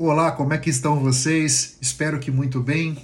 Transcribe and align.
Olá, 0.00 0.30
como 0.30 0.54
é 0.54 0.58
que 0.58 0.70
estão 0.70 1.00
vocês? 1.00 1.76
Espero 1.80 2.20
que 2.20 2.30
muito 2.30 2.62
bem. 2.62 2.96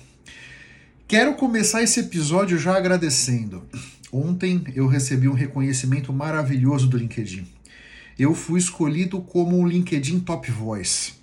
Quero 1.09 1.35
começar 1.35 1.82
esse 1.82 1.98
episódio 1.98 2.56
já 2.56 2.77
agradecendo. 2.77 3.64
Ontem 4.12 4.62
eu 4.77 4.87
recebi 4.87 5.27
um 5.27 5.33
reconhecimento 5.33 6.12
maravilhoso 6.12 6.87
do 6.87 6.96
LinkedIn. 6.96 7.49
Eu 8.17 8.33
fui 8.33 8.61
escolhido 8.61 9.21
como 9.21 9.59
um 9.59 9.67
LinkedIn 9.67 10.21
Top 10.21 10.49
Voice. 10.53 11.15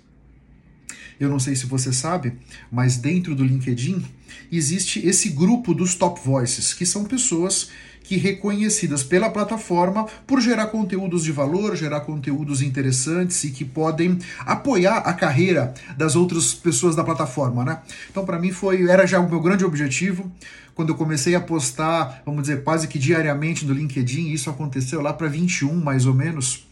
Eu 1.22 1.30
não 1.30 1.38
sei 1.38 1.54
se 1.54 1.66
você 1.66 1.92
sabe, 1.92 2.32
mas 2.70 2.96
dentro 2.96 3.32
do 3.32 3.44
LinkedIn 3.44 4.04
existe 4.50 5.06
esse 5.06 5.28
grupo 5.28 5.72
dos 5.72 5.94
Top 5.94 6.20
Voices, 6.24 6.74
que 6.74 6.84
são 6.84 7.04
pessoas 7.04 7.70
que 8.02 8.16
reconhecidas 8.16 9.04
pela 9.04 9.30
plataforma 9.30 10.06
por 10.26 10.40
gerar 10.40 10.66
conteúdos 10.66 11.22
de 11.22 11.30
valor, 11.30 11.76
gerar 11.76 12.00
conteúdos 12.00 12.60
interessantes 12.60 13.44
e 13.44 13.50
que 13.50 13.64
podem 13.64 14.18
apoiar 14.40 14.96
a 14.98 15.12
carreira 15.12 15.72
das 15.96 16.16
outras 16.16 16.52
pessoas 16.52 16.96
da 16.96 17.04
plataforma, 17.04 17.64
né? 17.64 17.78
Então, 18.10 18.24
para 18.24 18.40
mim 18.40 18.50
foi 18.50 18.90
era 18.90 19.06
já 19.06 19.20
o 19.20 19.30
meu 19.30 19.40
grande 19.40 19.64
objetivo 19.64 20.28
quando 20.74 20.88
eu 20.88 20.96
comecei 20.96 21.36
a 21.36 21.40
postar, 21.40 22.20
vamos 22.26 22.42
dizer, 22.42 22.64
quase 22.64 22.88
que 22.88 22.98
diariamente 22.98 23.64
no 23.64 23.72
LinkedIn, 23.72 24.32
isso 24.32 24.50
aconteceu 24.50 25.00
lá 25.00 25.12
para 25.12 25.28
21 25.28 25.72
mais 25.76 26.04
ou 26.04 26.14
menos. 26.14 26.66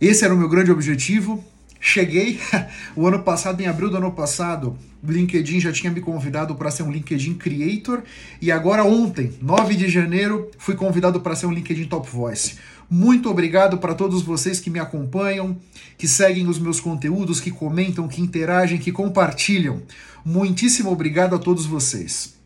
Esse 0.00 0.24
era 0.24 0.32
o 0.32 0.38
meu 0.38 0.48
grande 0.48 0.70
objetivo. 0.70 1.42
Cheguei 1.84 2.38
o 2.94 3.08
ano 3.08 3.18
passado, 3.24 3.60
em 3.60 3.66
abril 3.66 3.90
do 3.90 3.96
ano 3.96 4.12
passado, 4.12 4.78
o 5.02 5.10
LinkedIn 5.10 5.58
já 5.58 5.72
tinha 5.72 5.92
me 5.92 6.00
convidado 6.00 6.54
para 6.54 6.70
ser 6.70 6.84
um 6.84 6.92
LinkedIn 6.92 7.34
Creator 7.34 8.04
e 8.40 8.52
agora 8.52 8.84
ontem, 8.84 9.32
9 9.42 9.74
de 9.74 9.88
janeiro, 9.88 10.48
fui 10.58 10.76
convidado 10.76 11.20
para 11.20 11.34
ser 11.34 11.46
um 11.46 11.50
LinkedIn 11.50 11.86
Top 11.86 12.08
Voice. 12.08 12.54
Muito 12.88 13.28
obrigado 13.28 13.78
para 13.78 13.96
todos 13.96 14.22
vocês 14.22 14.60
que 14.60 14.70
me 14.70 14.78
acompanham, 14.78 15.58
que 15.98 16.06
seguem 16.06 16.46
os 16.46 16.56
meus 16.56 16.78
conteúdos, 16.78 17.40
que 17.40 17.50
comentam, 17.50 18.06
que 18.06 18.22
interagem, 18.22 18.78
que 18.78 18.92
compartilham. 18.92 19.82
Muitíssimo 20.24 20.88
obrigado 20.88 21.34
a 21.34 21.38
todos 21.38 21.66
vocês. 21.66 22.36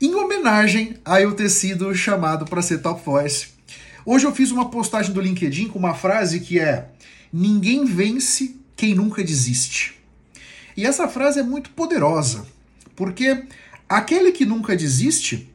Em 0.00 0.14
homenagem 0.14 0.94
a 1.04 1.20
eu 1.20 1.32
ter 1.32 1.48
sido 1.48 1.92
chamado 1.92 2.44
para 2.44 2.62
ser 2.62 2.78
Top 2.78 3.02
Voice, 3.04 3.48
hoje 4.06 4.24
eu 4.24 4.32
fiz 4.32 4.52
uma 4.52 4.70
postagem 4.70 5.12
do 5.12 5.20
LinkedIn 5.20 5.66
com 5.66 5.80
uma 5.80 5.94
frase 5.94 6.38
que 6.38 6.60
é: 6.60 6.90
Ninguém 7.36 7.84
vence 7.84 8.54
quem 8.76 8.94
nunca 8.94 9.24
desiste. 9.24 10.00
E 10.76 10.86
essa 10.86 11.08
frase 11.08 11.40
é 11.40 11.42
muito 11.42 11.70
poderosa, 11.70 12.46
porque 12.94 13.46
aquele 13.88 14.30
que 14.30 14.46
nunca 14.46 14.76
desiste, 14.76 15.52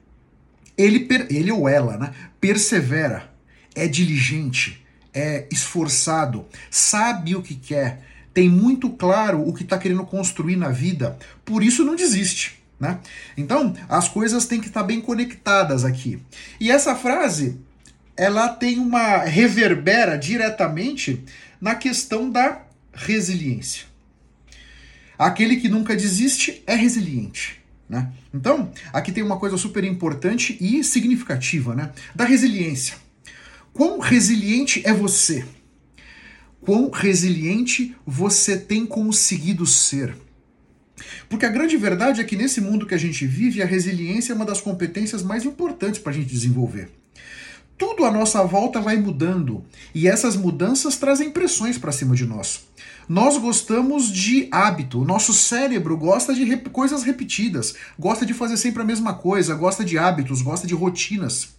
ele, 0.77 1.07
ele 1.29 1.49
ou 1.53 1.69
ela, 1.69 1.95
né, 1.95 2.13
persevera, 2.41 3.33
é 3.73 3.87
diligente, 3.87 4.85
é 5.13 5.47
esforçado, 5.49 6.45
sabe 6.69 7.33
o 7.33 7.41
que 7.41 7.55
quer, 7.55 8.05
tem 8.33 8.49
muito 8.49 8.89
claro 8.89 9.47
o 9.47 9.53
que 9.53 9.63
está 9.63 9.77
querendo 9.77 10.05
construir 10.05 10.57
na 10.57 10.71
vida, 10.71 11.17
por 11.45 11.63
isso 11.63 11.85
não 11.85 11.95
desiste. 11.95 12.61
Né? 12.77 12.99
Então, 13.37 13.73
as 13.87 14.09
coisas 14.09 14.45
têm 14.45 14.59
que 14.59 14.67
estar 14.67 14.81
tá 14.81 14.85
bem 14.85 14.99
conectadas 14.99 15.85
aqui. 15.85 16.21
E 16.59 16.69
essa 16.69 16.93
frase, 16.93 17.57
ela 18.19 18.49
tem 18.49 18.79
uma 18.79 19.19
reverbera 19.19 20.17
diretamente 20.17 21.23
na 21.61 21.73
questão 21.73 22.29
da 22.29 22.63
resiliência. 22.91 23.85
Aquele 25.17 25.55
que 25.55 25.69
nunca 25.69 25.95
desiste 25.95 26.61
é 26.67 26.75
resiliente. 26.75 27.61
Né? 27.87 28.11
Então, 28.33 28.73
aqui 28.91 29.13
tem 29.13 29.23
uma 29.23 29.39
coisa 29.39 29.55
super 29.55 29.85
importante 29.85 30.57
e 30.59 30.83
significativa 30.83 31.73
né? 31.73 31.93
da 32.13 32.25
resiliência. 32.25 32.97
Quão 33.71 33.99
resiliente 33.99 34.85
é 34.85 34.93
você? 34.93 35.45
Quão 36.59 36.89
resiliente 36.89 37.95
você 38.05 38.57
tem 38.57 38.85
conseguido 38.85 39.65
ser? 39.65 40.13
Porque 41.29 41.45
a 41.45 41.49
grande 41.49 41.77
verdade 41.77 42.19
é 42.19 42.23
que 42.25 42.35
nesse 42.35 42.59
mundo 42.59 42.85
que 42.85 42.93
a 42.93 42.99
gente 42.99 43.25
vive, 43.25 43.61
a 43.61 43.65
resiliência 43.65 44.33
é 44.33 44.35
uma 44.35 44.45
das 44.45 44.59
competências 44.59 45.23
mais 45.23 45.45
importantes 45.45 46.01
para 46.01 46.11
a 46.11 46.15
gente 46.15 46.27
desenvolver 46.27 46.89
tudo 47.79 48.03
à 48.03 48.11
nossa 48.11 48.43
volta 48.43 48.81
vai 48.81 48.97
mudando 48.97 49.63
e 49.95 50.05
essas 50.05 50.35
mudanças 50.35 50.97
trazem 50.97 51.31
pressões 51.31 51.77
para 51.77 51.93
cima 51.93 52.13
de 52.13 52.25
nós. 52.25 52.67
Nós 53.07 53.37
gostamos 53.37 54.11
de 54.11 54.49
hábito, 54.51 55.01
o 55.01 55.05
nosso 55.05 55.33
cérebro 55.33 55.97
gosta 55.97 56.33
de 56.33 56.43
rep 56.43 56.69
coisas 56.69 57.03
repetidas, 57.03 57.73
gosta 57.97 58.25
de 58.25 58.33
fazer 58.33 58.57
sempre 58.57 58.81
a 58.83 58.85
mesma 58.85 59.13
coisa, 59.13 59.55
gosta 59.55 59.83
de 59.85 59.97
hábitos, 59.97 60.41
gosta 60.41 60.67
de 60.67 60.75
rotinas. 60.75 61.49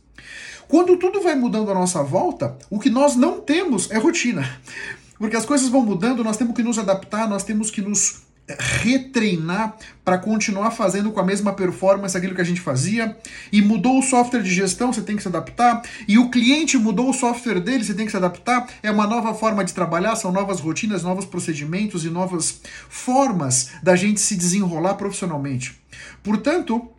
Quando 0.69 0.99
tudo 0.99 1.23
vai 1.23 1.35
mudando 1.35 1.71
à 1.71 1.75
nossa 1.75 2.03
volta, 2.03 2.57
o 2.69 2.79
que 2.79 2.91
nós 2.91 3.17
não 3.17 3.41
temos 3.41 3.91
é 3.91 3.97
rotina. 3.97 4.61
Porque 5.19 5.37
as 5.37 5.47
coisas 5.47 5.69
vão 5.69 5.85
mudando, 5.85 6.23
nós 6.23 6.37
temos 6.37 6.55
que 6.55 6.63
nos 6.63 6.79
adaptar, 6.79 7.29
nós 7.29 7.43
temos 7.43 7.71
que 7.71 7.81
nos 7.81 8.23
retreinar 8.59 9.77
para 10.05 10.19
continuar 10.19 10.71
fazendo 10.71 11.11
com 11.13 11.21
a 11.21 11.25
mesma 11.25 11.53
performance 11.53 12.17
aquilo 12.17 12.35
que 12.35 12.41
a 12.41 12.45
gente 12.45 12.61
fazia. 12.61 13.17
E 13.53 13.63
mudou 13.63 13.99
o 13.99 14.03
software 14.03 14.43
de 14.43 14.53
gestão, 14.53 14.93
você 14.93 15.03
tem 15.03 15.17
que 15.17 15.23
se 15.23 15.29
adaptar. 15.29 15.83
E 16.09 16.19
o 16.19 16.31
cliente 16.31 16.77
mudou 16.79 17.11
o 17.11 17.15
software 17.15 17.61
dele, 17.61 17.85
você 17.85 17.95
tem 17.95 18.07
que 18.07 18.11
se 18.11 18.17
adaptar. 18.17 18.67
É 18.83 18.91
uma 18.91 19.07
nova 19.07 19.35
forma 19.35 19.65
de 19.65 19.73
trabalhar, 19.73 20.17
são 20.17 20.33
novas 20.33 20.61
rotinas, 20.61 21.03
novos 21.03 21.25
procedimentos 21.25 22.05
e 22.05 22.11
novas 22.11 22.61
formas 22.89 23.71
da 23.83 23.97
gente 23.97 24.21
se 24.21 24.37
desenrolar 24.37 24.95
profissionalmente. 24.95 25.79
Portanto, 26.23 26.91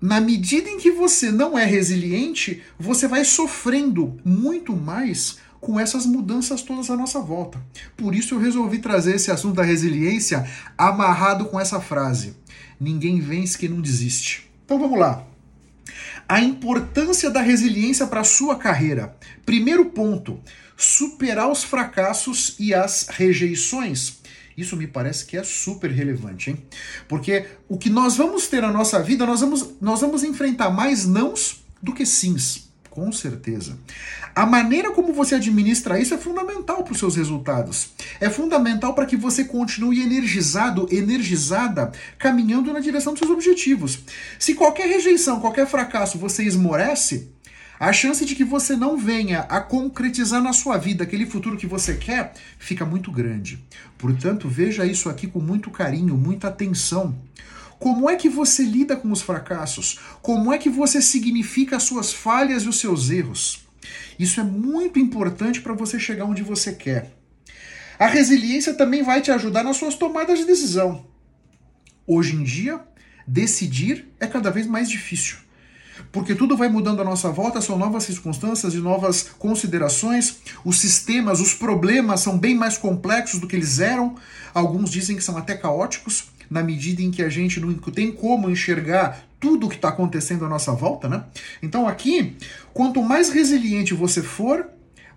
na 0.00 0.20
medida 0.20 0.68
em 0.68 0.78
que 0.78 0.90
você 0.90 1.30
não 1.30 1.58
é 1.58 1.64
resiliente, 1.64 2.62
você 2.78 3.06
vai 3.06 3.24
sofrendo 3.24 4.18
muito 4.24 4.74
mais 4.74 5.38
com 5.60 5.78
essas 5.78 6.06
mudanças 6.06 6.62
todas 6.62 6.90
à 6.90 6.96
nossa 6.96 7.20
volta. 7.20 7.60
Por 7.96 8.14
isso 8.14 8.34
eu 8.34 8.40
resolvi 8.40 8.78
trazer 8.78 9.16
esse 9.16 9.30
assunto 9.30 9.56
da 9.56 9.62
resiliência 9.62 10.48
amarrado 10.76 11.44
com 11.46 11.60
essa 11.60 11.80
frase: 11.80 12.34
ninguém 12.80 13.20
vence 13.20 13.58
quem 13.58 13.68
não 13.68 13.80
desiste. 13.80 14.50
Então 14.64 14.78
vamos 14.78 14.98
lá. 14.98 15.24
A 16.28 16.40
importância 16.40 17.30
da 17.30 17.40
resiliência 17.40 18.06
para 18.06 18.20
a 18.20 18.24
sua 18.24 18.56
carreira. 18.56 19.16
Primeiro 19.44 19.86
ponto: 19.86 20.40
superar 20.76 21.50
os 21.50 21.62
fracassos 21.62 22.56
e 22.58 22.72
as 22.72 23.08
rejeições. 23.08 24.20
Isso 24.56 24.76
me 24.76 24.86
parece 24.86 25.24
que 25.24 25.36
é 25.36 25.42
super 25.42 25.90
relevante, 25.90 26.50
hein? 26.50 26.62
Porque 27.08 27.46
o 27.68 27.78
que 27.78 27.88
nós 27.88 28.16
vamos 28.16 28.46
ter 28.46 28.60
na 28.60 28.70
nossa 28.70 29.02
vida, 29.02 29.24
nós 29.24 29.40
vamos, 29.40 29.70
nós 29.80 30.00
vamos 30.00 30.22
enfrentar 30.22 30.70
mais 30.70 31.06
nãos 31.06 31.64
do 31.82 31.94
que 31.94 32.04
sims. 32.04 32.69
Com 32.90 33.12
certeza. 33.12 33.78
A 34.34 34.44
maneira 34.44 34.90
como 34.90 35.12
você 35.12 35.36
administra 35.36 36.00
isso 36.00 36.12
é 36.12 36.18
fundamental 36.18 36.82
para 36.82 36.92
os 36.92 36.98
seus 36.98 37.14
resultados. 37.14 37.92
É 38.20 38.28
fundamental 38.28 38.94
para 38.94 39.06
que 39.06 39.16
você 39.16 39.44
continue 39.44 40.02
energizado, 40.02 40.88
energizada, 40.90 41.92
caminhando 42.18 42.72
na 42.72 42.80
direção 42.80 43.12
dos 43.12 43.20
seus 43.20 43.30
objetivos. 43.30 44.00
Se 44.40 44.54
qualquer 44.54 44.88
rejeição, 44.88 45.38
qualquer 45.38 45.68
fracasso 45.68 46.18
você 46.18 46.42
esmorece, 46.42 47.30
a 47.78 47.92
chance 47.92 48.24
de 48.26 48.34
que 48.34 48.44
você 48.44 48.76
não 48.76 48.98
venha 48.98 49.40
a 49.40 49.60
concretizar 49.60 50.42
na 50.42 50.52
sua 50.52 50.76
vida 50.76 51.04
aquele 51.04 51.24
futuro 51.24 51.56
que 51.56 51.66
você 51.66 51.94
quer 51.94 52.34
fica 52.58 52.84
muito 52.84 53.10
grande. 53.12 53.64
Portanto, 53.96 54.48
veja 54.48 54.84
isso 54.84 55.08
aqui 55.08 55.26
com 55.26 55.40
muito 55.40 55.70
carinho, 55.70 56.16
muita 56.16 56.48
atenção. 56.48 57.16
Como 57.80 58.10
é 58.10 58.14
que 58.14 58.28
você 58.28 58.62
lida 58.62 58.94
com 58.94 59.10
os 59.10 59.22
fracassos? 59.22 59.98
Como 60.20 60.52
é 60.52 60.58
que 60.58 60.68
você 60.68 61.00
significa 61.00 61.78
as 61.78 61.82
suas 61.82 62.12
falhas 62.12 62.64
e 62.64 62.68
os 62.68 62.78
seus 62.78 63.08
erros? 63.08 63.66
Isso 64.18 64.38
é 64.38 64.44
muito 64.44 64.98
importante 64.98 65.62
para 65.62 65.72
você 65.72 65.98
chegar 65.98 66.26
onde 66.26 66.42
você 66.42 66.74
quer. 66.74 67.10
A 67.98 68.06
resiliência 68.06 68.74
também 68.74 69.02
vai 69.02 69.22
te 69.22 69.30
ajudar 69.30 69.64
nas 69.64 69.78
suas 69.78 69.94
tomadas 69.94 70.38
de 70.38 70.44
decisão. 70.44 71.06
Hoje 72.06 72.36
em 72.36 72.44
dia, 72.44 72.82
decidir 73.26 74.12
é 74.20 74.26
cada 74.26 74.50
vez 74.50 74.66
mais 74.66 74.90
difícil. 74.90 75.38
Porque 76.12 76.34
tudo 76.34 76.58
vai 76.58 76.68
mudando 76.68 77.00
à 77.00 77.04
nossa 77.04 77.30
volta, 77.30 77.62
são 77.62 77.78
novas 77.78 78.04
circunstâncias 78.04 78.74
e 78.74 78.78
novas 78.78 79.22
considerações. 79.38 80.36
Os 80.66 80.78
sistemas, 80.78 81.40
os 81.40 81.54
problemas 81.54 82.20
são 82.20 82.38
bem 82.38 82.54
mais 82.54 82.76
complexos 82.76 83.40
do 83.40 83.46
que 83.46 83.56
eles 83.56 83.80
eram. 83.80 84.16
Alguns 84.52 84.90
dizem 84.90 85.16
que 85.16 85.24
são 85.24 85.38
até 85.38 85.56
caóticos 85.56 86.28
na 86.50 86.62
medida 86.62 87.00
em 87.00 87.10
que 87.10 87.22
a 87.22 87.28
gente 87.28 87.60
não 87.60 87.72
tem 87.74 88.10
como 88.10 88.50
enxergar 88.50 89.24
tudo 89.38 89.66
o 89.66 89.68
que 89.70 89.76
está 89.76 89.88
acontecendo 89.88 90.44
à 90.44 90.48
nossa 90.48 90.72
volta, 90.72 91.08
né? 91.08 91.24
Então 91.62 91.86
aqui, 91.86 92.36
quanto 92.74 93.02
mais 93.02 93.30
resiliente 93.30 93.94
você 93.94 94.22
for, 94.22 94.66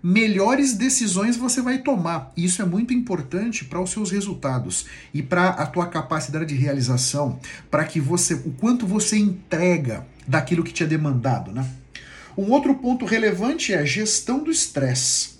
melhores 0.02 0.74
decisões 0.74 1.36
você 1.36 1.60
vai 1.60 1.78
tomar. 1.78 2.32
E 2.36 2.44
isso 2.44 2.62
é 2.62 2.64
muito 2.64 2.94
importante 2.94 3.64
para 3.64 3.80
os 3.80 3.90
seus 3.90 4.10
resultados 4.10 4.86
e 5.12 5.22
para 5.22 5.48
a 5.48 5.66
tua 5.66 5.86
capacidade 5.86 6.46
de 6.46 6.54
realização, 6.54 7.38
para 7.70 7.84
que 7.84 8.00
você, 8.00 8.34
o 8.34 8.52
quanto 8.52 8.86
você 8.86 9.18
entrega 9.18 10.06
daquilo 10.26 10.62
que 10.62 10.72
te 10.72 10.84
é 10.84 10.86
demandado, 10.86 11.52
né? 11.52 11.66
Um 12.36 12.50
outro 12.50 12.74
ponto 12.74 13.04
relevante 13.04 13.72
é 13.72 13.78
a 13.78 13.84
gestão 13.84 14.42
do 14.42 14.50
estresse 14.50 15.33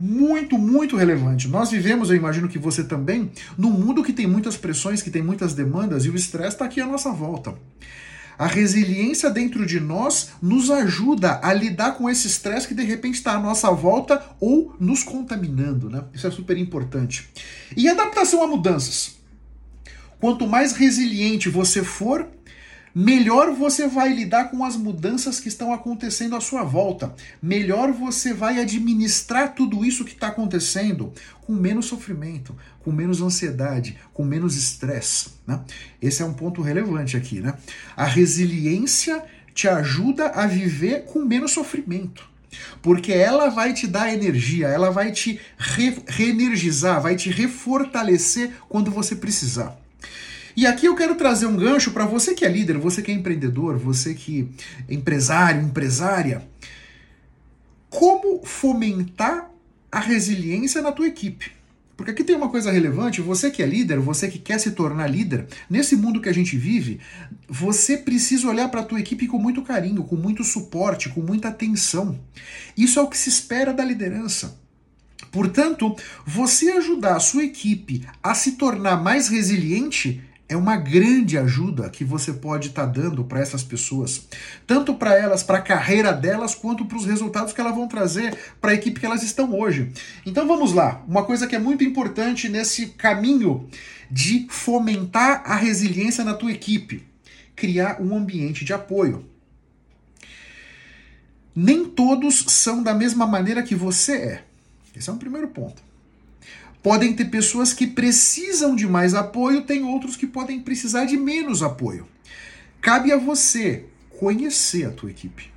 muito, 0.00 0.56
muito 0.56 0.96
relevante. 0.96 1.48
Nós 1.48 1.70
vivemos, 1.70 2.10
eu 2.10 2.16
imagino 2.16 2.48
que 2.48 2.58
você 2.58 2.84
também, 2.84 3.30
num 3.56 3.70
mundo 3.70 4.02
que 4.02 4.12
tem 4.12 4.26
muitas 4.26 4.56
pressões, 4.56 5.02
que 5.02 5.10
tem 5.10 5.22
muitas 5.22 5.54
demandas 5.54 6.04
e 6.04 6.10
o 6.10 6.16
estresse 6.16 6.54
está 6.54 6.64
aqui 6.64 6.80
à 6.80 6.86
nossa 6.86 7.10
volta. 7.10 7.54
A 8.38 8.46
resiliência 8.46 9.28
dentro 9.28 9.66
de 9.66 9.80
nós 9.80 10.30
nos 10.40 10.70
ajuda 10.70 11.40
a 11.42 11.52
lidar 11.52 11.92
com 11.96 12.08
esse 12.08 12.28
estresse 12.28 12.68
que 12.68 12.74
de 12.74 12.84
repente 12.84 13.16
está 13.16 13.32
à 13.32 13.40
nossa 13.40 13.68
volta 13.72 14.22
ou 14.38 14.76
nos 14.78 15.02
contaminando, 15.02 15.90
né? 15.90 16.04
Isso 16.14 16.24
é 16.24 16.30
super 16.30 16.56
importante. 16.56 17.28
E 17.76 17.88
adaptação 17.88 18.40
a 18.44 18.46
mudanças. 18.46 19.16
Quanto 20.20 20.46
mais 20.46 20.72
resiliente 20.72 21.48
você 21.48 21.82
for, 21.82 22.28
melhor 22.94 23.52
você 23.52 23.86
vai 23.86 24.12
lidar 24.12 24.50
com 24.50 24.64
as 24.64 24.76
mudanças 24.76 25.40
que 25.40 25.48
estão 25.48 25.72
acontecendo 25.72 26.36
à 26.36 26.40
sua 26.40 26.62
volta. 26.62 27.14
Melhor 27.42 27.92
você 27.92 28.32
vai 28.32 28.60
administrar 28.60 29.54
tudo 29.54 29.84
isso 29.84 30.04
que 30.04 30.12
está 30.12 30.28
acontecendo 30.28 31.12
com 31.42 31.52
menos 31.52 31.86
sofrimento, 31.86 32.56
com 32.80 32.92
menos 32.92 33.20
ansiedade, 33.20 33.98
com 34.12 34.24
menos 34.24 34.56
estresse. 34.56 35.30
Né? 35.46 35.60
Esse 36.00 36.22
é 36.22 36.24
um 36.24 36.34
ponto 36.34 36.62
relevante 36.62 37.16
aqui. 37.16 37.40
Né? 37.40 37.54
A 37.96 38.04
resiliência 38.04 39.24
te 39.54 39.66
ajuda 39.66 40.28
a 40.28 40.46
viver 40.46 41.04
com 41.04 41.24
menos 41.24 41.52
sofrimento. 41.52 42.28
Porque 42.80 43.12
ela 43.12 43.48
vai 43.48 43.74
te 43.74 43.86
dar 43.86 44.12
energia, 44.12 44.68
ela 44.68 44.90
vai 44.90 45.12
te 45.12 45.40
re 45.58 45.96
reenergizar, 46.06 47.00
vai 47.02 47.16
te 47.16 47.30
refortalecer 47.30 48.52
quando 48.68 48.90
você 48.90 49.14
precisar. 49.14 49.76
E 50.58 50.66
aqui 50.66 50.86
eu 50.86 50.96
quero 50.96 51.14
trazer 51.14 51.46
um 51.46 51.54
gancho 51.54 51.92
para 51.92 52.04
você 52.04 52.34
que 52.34 52.44
é 52.44 52.48
líder, 52.48 52.78
você 52.78 53.00
que 53.00 53.12
é 53.12 53.14
empreendedor, 53.14 53.78
você 53.78 54.12
que 54.12 54.48
é 54.88 54.92
empresário, 54.92 55.62
empresária. 55.62 56.42
Como 57.88 58.44
fomentar 58.44 59.52
a 59.92 60.00
resiliência 60.00 60.82
na 60.82 60.90
tua 60.90 61.06
equipe? 61.06 61.52
Porque 61.96 62.10
aqui 62.10 62.24
tem 62.24 62.34
uma 62.34 62.48
coisa 62.48 62.72
relevante, 62.72 63.20
você 63.20 63.52
que 63.52 63.62
é 63.62 63.66
líder, 63.66 64.00
você 64.00 64.26
que 64.26 64.40
quer 64.40 64.58
se 64.58 64.72
tornar 64.72 65.06
líder, 65.06 65.46
nesse 65.70 65.94
mundo 65.94 66.20
que 66.20 66.28
a 66.28 66.34
gente 66.34 66.56
vive, 66.56 66.98
você 67.48 67.96
precisa 67.96 68.48
olhar 68.48 68.68
para 68.68 68.80
a 68.80 68.84
tua 68.84 68.98
equipe 68.98 69.28
com 69.28 69.38
muito 69.38 69.62
carinho, 69.62 70.02
com 70.02 70.16
muito 70.16 70.42
suporte, 70.42 71.08
com 71.08 71.20
muita 71.20 71.50
atenção. 71.50 72.18
Isso 72.76 72.98
é 72.98 73.02
o 73.02 73.06
que 73.06 73.16
se 73.16 73.28
espera 73.28 73.72
da 73.72 73.84
liderança. 73.84 74.58
Portanto, 75.30 75.94
você 76.26 76.72
ajudar 76.72 77.14
a 77.14 77.20
sua 77.20 77.44
equipe 77.44 78.04
a 78.20 78.34
se 78.34 78.52
tornar 78.52 78.96
mais 78.96 79.28
resiliente 79.28 80.24
é 80.48 80.56
uma 80.56 80.76
grande 80.76 81.36
ajuda 81.36 81.90
que 81.90 82.02
você 82.02 82.32
pode 82.32 82.68
estar 82.68 82.86
tá 82.86 82.92
dando 82.92 83.22
para 83.22 83.40
essas 83.40 83.62
pessoas, 83.62 84.26
tanto 84.66 84.94
para 84.94 85.14
elas, 85.14 85.42
para 85.42 85.58
a 85.58 85.62
carreira 85.62 86.10
delas, 86.10 86.54
quanto 86.54 86.86
para 86.86 86.96
os 86.96 87.04
resultados 87.04 87.52
que 87.52 87.60
elas 87.60 87.74
vão 87.74 87.86
trazer 87.86 88.36
para 88.60 88.70
a 88.70 88.74
equipe 88.74 88.98
que 88.98 89.04
elas 89.04 89.22
estão 89.22 89.54
hoje. 89.54 89.92
Então 90.24 90.46
vamos 90.46 90.72
lá, 90.72 91.04
uma 91.06 91.24
coisa 91.24 91.46
que 91.46 91.54
é 91.54 91.58
muito 91.58 91.84
importante 91.84 92.48
nesse 92.48 92.86
caminho 92.86 93.68
de 94.10 94.46
fomentar 94.48 95.42
a 95.44 95.54
resiliência 95.54 96.24
na 96.24 96.32
tua 96.32 96.50
equipe, 96.50 97.06
criar 97.54 98.00
um 98.00 98.16
ambiente 98.16 98.64
de 98.64 98.72
apoio. 98.72 99.26
Nem 101.54 101.84
todos 101.84 102.44
são 102.48 102.82
da 102.82 102.94
mesma 102.94 103.26
maneira 103.26 103.62
que 103.62 103.74
você 103.74 104.12
é. 104.12 104.44
Esse 104.96 105.10
é 105.10 105.12
um 105.12 105.18
primeiro 105.18 105.48
ponto. 105.48 105.87
Podem 106.82 107.12
ter 107.12 107.26
pessoas 107.26 107.72
que 107.72 107.86
precisam 107.86 108.76
de 108.76 108.86
mais 108.86 109.14
apoio, 109.14 109.62
tem 109.62 109.82
outros 109.82 110.16
que 110.16 110.26
podem 110.26 110.60
precisar 110.60 111.04
de 111.04 111.16
menos 111.16 111.62
apoio. 111.62 112.06
Cabe 112.80 113.12
a 113.12 113.16
você 113.16 113.84
conhecer 114.18 114.86
a 114.86 114.92
tua 114.92 115.10
equipe. 115.10 115.50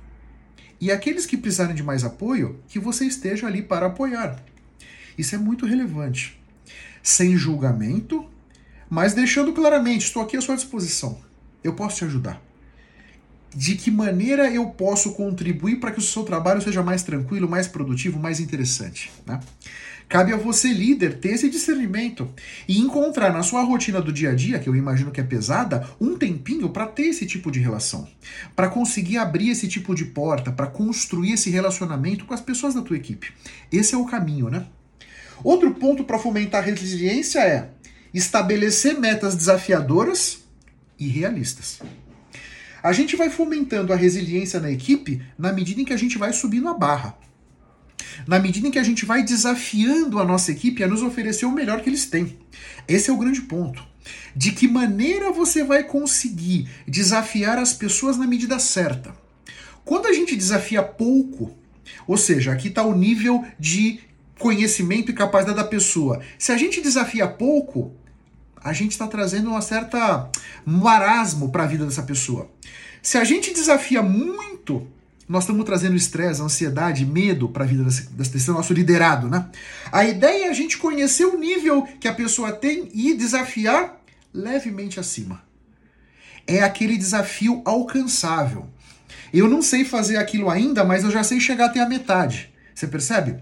E 0.80 0.90
aqueles 0.90 1.26
que 1.26 1.36
precisarem 1.36 1.76
de 1.76 1.82
mais 1.82 2.02
apoio, 2.02 2.58
que 2.68 2.78
você 2.78 3.04
esteja 3.04 3.46
ali 3.46 3.62
para 3.62 3.86
apoiar. 3.86 4.42
Isso 5.16 5.34
é 5.34 5.38
muito 5.38 5.64
relevante. 5.64 6.40
Sem 7.02 7.36
julgamento, 7.36 8.28
mas 8.90 9.14
deixando 9.14 9.52
claramente, 9.52 10.06
estou 10.06 10.22
aqui 10.22 10.36
à 10.36 10.40
sua 10.40 10.56
disposição. 10.56 11.18
Eu 11.62 11.74
posso 11.74 11.98
te 11.98 12.04
ajudar. 12.04 12.42
De 13.54 13.76
que 13.76 13.90
maneira 13.90 14.50
eu 14.50 14.70
posso 14.70 15.12
contribuir 15.12 15.76
para 15.76 15.92
que 15.92 15.98
o 15.98 16.02
seu 16.02 16.24
trabalho 16.24 16.60
seja 16.60 16.82
mais 16.82 17.02
tranquilo, 17.02 17.48
mais 17.48 17.68
produtivo, 17.68 18.18
mais 18.18 18.40
interessante? 18.40 19.12
Né? 19.24 19.38
Cabe 20.12 20.30
a 20.30 20.36
você, 20.36 20.70
líder, 20.74 21.20
ter 21.20 21.30
esse 21.30 21.48
discernimento 21.48 22.28
e 22.68 22.78
encontrar 22.78 23.32
na 23.32 23.42
sua 23.42 23.62
rotina 23.62 23.98
do 23.98 24.12
dia 24.12 24.28
a 24.28 24.34
dia, 24.34 24.58
que 24.58 24.68
eu 24.68 24.76
imagino 24.76 25.10
que 25.10 25.22
é 25.22 25.24
pesada, 25.24 25.88
um 25.98 26.18
tempinho 26.18 26.68
para 26.68 26.84
ter 26.84 27.04
esse 27.04 27.24
tipo 27.24 27.50
de 27.50 27.58
relação, 27.58 28.06
para 28.54 28.68
conseguir 28.68 29.16
abrir 29.16 29.48
esse 29.48 29.66
tipo 29.66 29.94
de 29.94 30.04
porta, 30.04 30.52
para 30.52 30.66
construir 30.66 31.32
esse 31.32 31.48
relacionamento 31.48 32.26
com 32.26 32.34
as 32.34 32.42
pessoas 32.42 32.74
da 32.74 32.82
tua 32.82 32.98
equipe. 32.98 33.32
Esse 33.72 33.94
é 33.94 33.96
o 33.96 34.04
caminho, 34.04 34.50
né? 34.50 34.66
Outro 35.42 35.72
ponto 35.72 36.04
para 36.04 36.18
fomentar 36.18 36.62
a 36.62 36.66
resiliência 36.66 37.40
é 37.40 37.70
estabelecer 38.12 39.00
metas 39.00 39.34
desafiadoras 39.34 40.40
e 40.98 41.08
realistas. 41.08 41.80
A 42.82 42.92
gente 42.92 43.16
vai 43.16 43.30
fomentando 43.30 43.94
a 43.94 43.96
resiliência 43.96 44.60
na 44.60 44.70
equipe 44.70 45.22
na 45.38 45.54
medida 45.54 45.80
em 45.80 45.86
que 45.86 45.94
a 45.94 45.98
gente 45.98 46.18
vai 46.18 46.34
subindo 46.34 46.68
a 46.68 46.74
barra 46.74 47.16
na 48.26 48.38
medida 48.38 48.66
em 48.66 48.70
que 48.70 48.78
a 48.78 48.82
gente 48.82 49.04
vai 49.04 49.22
desafiando 49.22 50.18
a 50.18 50.24
nossa 50.24 50.50
equipe 50.50 50.82
a 50.82 50.88
nos 50.88 51.02
oferecer 51.02 51.46
o 51.46 51.52
melhor 51.52 51.80
que 51.80 51.90
eles 51.90 52.06
têm. 52.06 52.38
Esse 52.86 53.10
é 53.10 53.12
o 53.12 53.18
grande 53.18 53.42
ponto. 53.42 53.84
De 54.34 54.52
que 54.52 54.66
maneira 54.66 55.30
você 55.30 55.62
vai 55.62 55.84
conseguir 55.84 56.68
desafiar 56.86 57.58
as 57.58 57.72
pessoas 57.72 58.16
na 58.16 58.26
medida 58.26 58.58
certa? 58.58 59.14
Quando 59.84 60.06
a 60.06 60.12
gente 60.12 60.36
desafia 60.36 60.82
pouco, 60.82 61.52
ou 62.06 62.16
seja, 62.16 62.52
aqui 62.52 62.68
está 62.68 62.82
o 62.82 62.94
nível 62.94 63.44
de 63.58 64.00
conhecimento 64.38 65.10
e 65.10 65.14
capacidade 65.14 65.56
da 65.56 65.64
pessoa. 65.64 66.20
Se 66.38 66.50
a 66.50 66.56
gente 66.56 66.80
desafia 66.80 67.28
pouco, 67.28 67.92
a 68.56 68.72
gente 68.72 68.92
está 68.92 69.06
trazendo 69.06 69.50
uma 69.50 69.62
certa 69.62 70.30
marasmo 70.64 71.50
para 71.50 71.64
a 71.64 71.66
vida 71.66 71.84
dessa 71.84 72.02
pessoa. 72.02 72.50
Se 73.00 73.18
a 73.18 73.24
gente 73.24 73.52
desafia 73.52 74.02
muito, 74.02 74.86
nós 75.28 75.44
estamos 75.44 75.64
trazendo 75.64 75.96
estresse, 75.96 76.42
ansiedade, 76.42 77.06
medo 77.06 77.48
para 77.48 77.64
a 77.64 77.66
vida 77.66 77.84
desse, 77.84 78.10
desse 78.10 78.50
nosso 78.50 78.72
liderado, 78.72 79.28
né? 79.28 79.48
A 79.90 80.04
ideia 80.04 80.46
é 80.46 80.48
a 80.50 80.52
gente 80.52 80.78
conhecer 80.78 81.24
o 81.24 81.38
nível 81.38 81.82
que 82.00 82.08
a 82.08 82.12
pessoa 82.12 82.52
tem 82.52 82.90
e 82.92 83.14
desafiar 83.14 84.00
levemente 84.32 84.98
acima. 84.98 85.42
É 86.46 86.62
aquele 86.62 86.96
desafio 86.96 87.62
alcançável. 87.64 88.68
Eu 89.32 89.48
não 89.48 89.62
sei 89.62 89.84
fazer 89.84 90.16
aquilo 90.16 90.50
ainda, 90.50 90.84
mas 90.84 91.04
eu 91.04 91.10
já 91.10 91.22
sei 91.22 91.40
chegar 91.40 91.66
até 91.66 91.80
a 91.80 91.88
metade. 91.88 92.52
Você 92.74 92.86
percebe? 92.86 93.36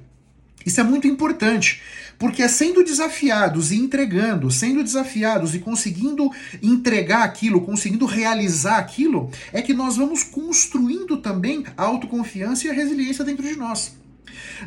Isso 0.65 0.81
é 0.81 0.85
muito 0.85 1.07
importante, 1.07 1.81
porque 2.21 2.47
sendo 2.51 2.85
desafiados 2.85 3.73
e 3.73 3.77
entregando, 3.77 4.51
sendo 4.51 4.85
desafiados 4.85 5.55
e 5.55 5.59
conseguindo 5.59 6.31
entregar 6.63 7.23
aquilo, 7.23 7.63
conseguindo 7.63 8.05
realizar 8.05 8.77
aquilo, 8.77 9.31
é 9.55 9.63
que 9.63 9.73
nós 9.73 9.97
vamos 9.97 10.23
construindo 10.23 11.17
também 11.17 11.65
a 11.75 11.83
autoconfiança 11.83 12.67
e 12.67 12.71
a 12.71 12.75
resiliência 12.75 13.25
dentro 13.25 13.49
de 13.49 13.57
nós. 13.57 13.99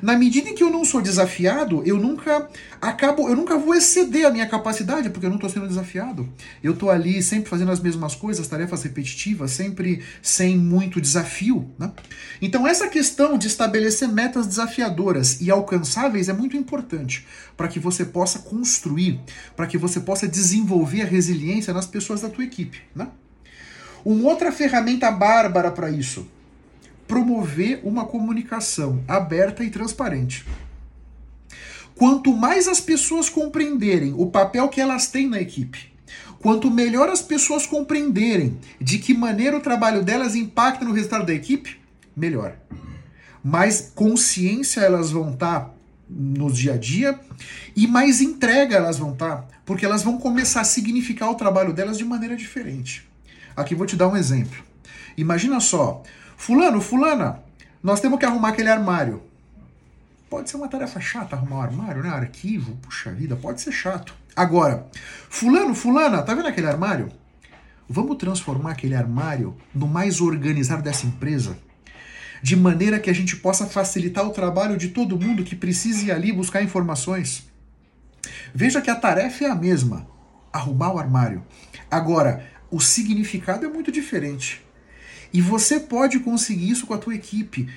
Na 0.01 0.17
medida 0.17 0.49
em 0.49 0.55
que 0.55 0.63
eu 0.63 0.69
não 0.69 0.83
sou 0.83 1.01
desafiado, 1.01 1.83
eu 1.85 1.97
nunca 1.97 2.49
acabo, 2.81 3.29
eu 3.29 3.35
nunca 3.35 3.57
vou 3.57 3.73
exceder 3.73 4.25
a 4.25 4.31
minha 4.31 4.47
capacidade, 4.47 5.09
porque 5.09 5.25
eu 5.25 5.29
não 5.29 5.37
estou 5.37 5.49
sendo 5.49 5.67
desafiado. 5.67 6.27
Eu 6.61 6.73
estou 6.73 6.89
ali 6.89 7.21
sempre 7.21 7.49
fazendo 7.49 7.71
as 7.71 7.79
mesmas 7.79 8.15
coisas, 8.15 8.47
tarefas 8.47 8.83
repetitivas, 8.83 9.51
sempre 9.51 10.03
sem 10.21 10.57
muito 10.57 10.99
desafio. 10.99 11.69
Né? 11.77 11.91
Então, 12.41 12.67
essa 12.67 12.87
questão 12.87 13.37
de 13.37 13.47
estabelecer 13.47 14.07
metas 14.07 14.47
desafiadoras 14.47 15.41
e 15.41 15.51
alcançáveis 15.51 16.29
é 16.29 16.33
muito 16.33 16.57
importante 16.57 17.25
para 17.55 17.67
que 17.67 17.79
você 17.79 18.03
possa 18.05 18.39
construir, 18.39 19.19
para 19.55 19.67
que 19.67 19.77
você 19.77 19.99
possa 19.99 20.27
desenvolver 20.27 21.03
a 21.03 21.05
resiliência 21.05 21.73
nas 21.73 21.85
pessoas 21.85 22.21
da 22.21 22.29
tua 22.29 22.43
equipe. 22.43 22.81
Né? 22.95 23.07
Uma 24.03 24.29
outra 24.29 24.51
ferramenta 24.51 25.09
bárbara 25.11 25.71
para 25.71 25.89
isso 25.89 26.27
promover 27.07 27.81
uma 27.83 28.05
comunicação 28.05 29.03
aberta 29.07 29.63
e 29.63 29.69
transparente. 29.69 30.45
Quanto 31.95 32.33
mais 32.33 32.67
as 32.67 32.81
pessoas 32.81 33.29
compreenderem 33.29 34.13
o 34.17 34.27
papel 34.27 34.67
que 34.69 34.81
elas 34.81 35.07
têm 35.07 35.27
na 35.27 35.39
equipe, 35.39 35.93
quanto 36.39 36.71
melhor 36.71 37.07
as 37.09 37.21
pessoas 37.21 37.65
compreenderem 37.65 38.57
de 38.81 38.97
que 38.97 39.13
maneira 39.13 39.57
o 39.57 39.61
trabalho 39.61 40.03
delas 40.03 40.35
impacta 40.35 40.83
no 40.83 40.93
resultado 40.93 41.25
da 41.25 41.33
equipe, 41.33 41.79
melhor. 42.15 42.55
Mais 43.43 43.91
consciência 43.93 44.81
elas 44.81 45.11
vão 45.11 45.33
estar 45.33 45.59
tá 45.59 45.73
no 46.09 46.51
dia 46.51 46.73
a 46.73 46.77
dia 46.77 47.19
e 47.75 47.87
mais 47.87 48.21
entrega 48.21 48.75
elas 48.75 48.97
vão 48.97 49.13
estar, 49.13 49.37
tá, 49.37 49.47
porque 49.65 49.85
elas 49.85 50.03
vão 50.03 50.17
começar 50.17 50.61
a 50.61 50.65
significar 50.65 51.29
o 51.29 51.35
trabalho 51.35 51.73
delas 51.73 51.97
de 51.97 52.05
maneira 52.05 52.35
diferente. 52.35 53.07
Aqui 53.55 53.75
vou 53.75 53.85
te 53.85 53.95
dar 53.95 54.07
um 54.07 54.17
exemplo. 54.17 54.63
Imagina 55.15 55.59
só, 55.59 56.01
Fulano, 56.45 56.81
fulana, 56.81 57.39
nós 57.81 58.01
temos 58.01 58.19
que 58.19 58.25
arrumar 58.25 58.49
aquele 58.49 58.67
armário. 58.67 59.23
Pode 60.29 60.49
ser 60.49 60.57
uma 60.57 60.67
tarefa 60.67 60.99
chata 60.99 61.37
arrumar 61.37 61.55
um 61.55 61.61
armário, 61.61 62.03
né? 62.03 62.09
Arquivo, 62.09 62.75
puxa 62.81 63.13
vida, 63.13 63.33
pode 63.33 63.61
ser 63.61 63.71
chato. 63.71 64.13
Agora, 64.35 64.85
fulano, 65.29 65.73
fulana, 65.73 66.21
tá 66.21 66.35
vendo 66.35 66.49
aquele 66.49 66.67
armário? 66.67 67.09
Vamos 67.87 68.17
transformar 68.17 68.71
aquele 68.71 68.93
armário 68.93 69.55
no 69.73 69.87
mais 69.87 70.19
organizado 70.19 70.83
dessa 70.83 71.07
empresa, 71.07 71.57
de 72.41 72.57
maneira 72.57 72.99
que 72.99 73.09
a 73.09 73.15
gente 73.15 73.37
possa 73.37 73.65
facilitar 73.65 74.27
o 74.27 74.31
trabalho 74.31 74.75
de 74.75 74.89
todo 74.89 75.17
mundo 75.17 75.45
que 75.45 75.55
precise 75.55 76.07
ir 76.07 76.11
ali 76.11 76.33
buscar 76.33 76.61
informações. 76.61 77.49
Veja 78.53 78.81
que 78.81 78.89
a 78.89 78.95
tarefa 78.95 79.45
é 79.45 79.49
a 79.49 79.55
mesma, 79.55 80.05
arrumar 80.51 80.91
o 80.91 80.99
armário. 80.99 81.41
Agora, 81.89 82.45
o 82.69 82.81
significado 82.81 83.65
é 83.65 83.69
muito 83.69 83.89
diferente. 83.93 84.62
E 85.33 85.41
você 85.41 85.79
pode 85.79 86.19
conseguir 86.19 86.69
isso 86.69 86.85
com 86.85 86.93
a 86.93 86.97
tua 86.97 87.15
equipe, 87.15 87.67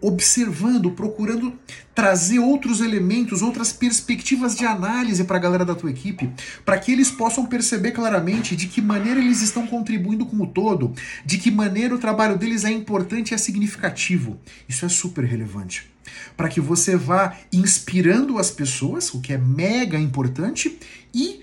observando, 0.00 0.90
procurando 0.90 1.52
trazer 1.94 2.38
outros 2.38 2.80
elementos, 2.80 3.42
outras 3.42 3.72
perspectivas 3.72 4.56
de 4.56 4.64
análise 4.64 5.24
para 5.24 5.36
a 5.36 5.40
galera 5.40 5.64
da 5.64 5.74
tua 5.74 5.90
equipe, 5.90 6.30
para 6.64 6.78
que 6.78 6.90
eles 6.90 7.10
possam 7.10 7.44
perceber 7.44 7.92
claramente 7.92 8.56
de 8.56 8.66
que 8.66 8.80
maneira 8.80 9.20
eles 9.20 9.42
estão 9.42 9.66
contribuindo 9.66 10.24
com 10.24 10.42
o 10.42 10.46
todo, 10.46 10.94
de 11.24 11.36
que 11.36 11.50
maneira 11.50 11.94
o 11.94 11.98
trabalho 11.98 12.38
deles 12.38 12.64
é 12.64 12.70
importante 12.70 13.32
e 13.32 13.34
é 13.34 13.38
significativo. 13.38 14.40
Isso 14.66 14.86
é 14.86 14.88
super 14.88 15.24
relevante. 15.24 15.90
Para 16.36 16.48
que 16.48 16.60
você 16.60 16.96
vá 16.96 17.36
inspirando 17.52 18.38
as 18.38 18.50
pessoas, 18.50 19.12
o 19.12 19.20
que 19.20 19.32
é 19.32 19.38
mega 19.38 19.98
importante, 19.98 20.78
e 21.12 21.40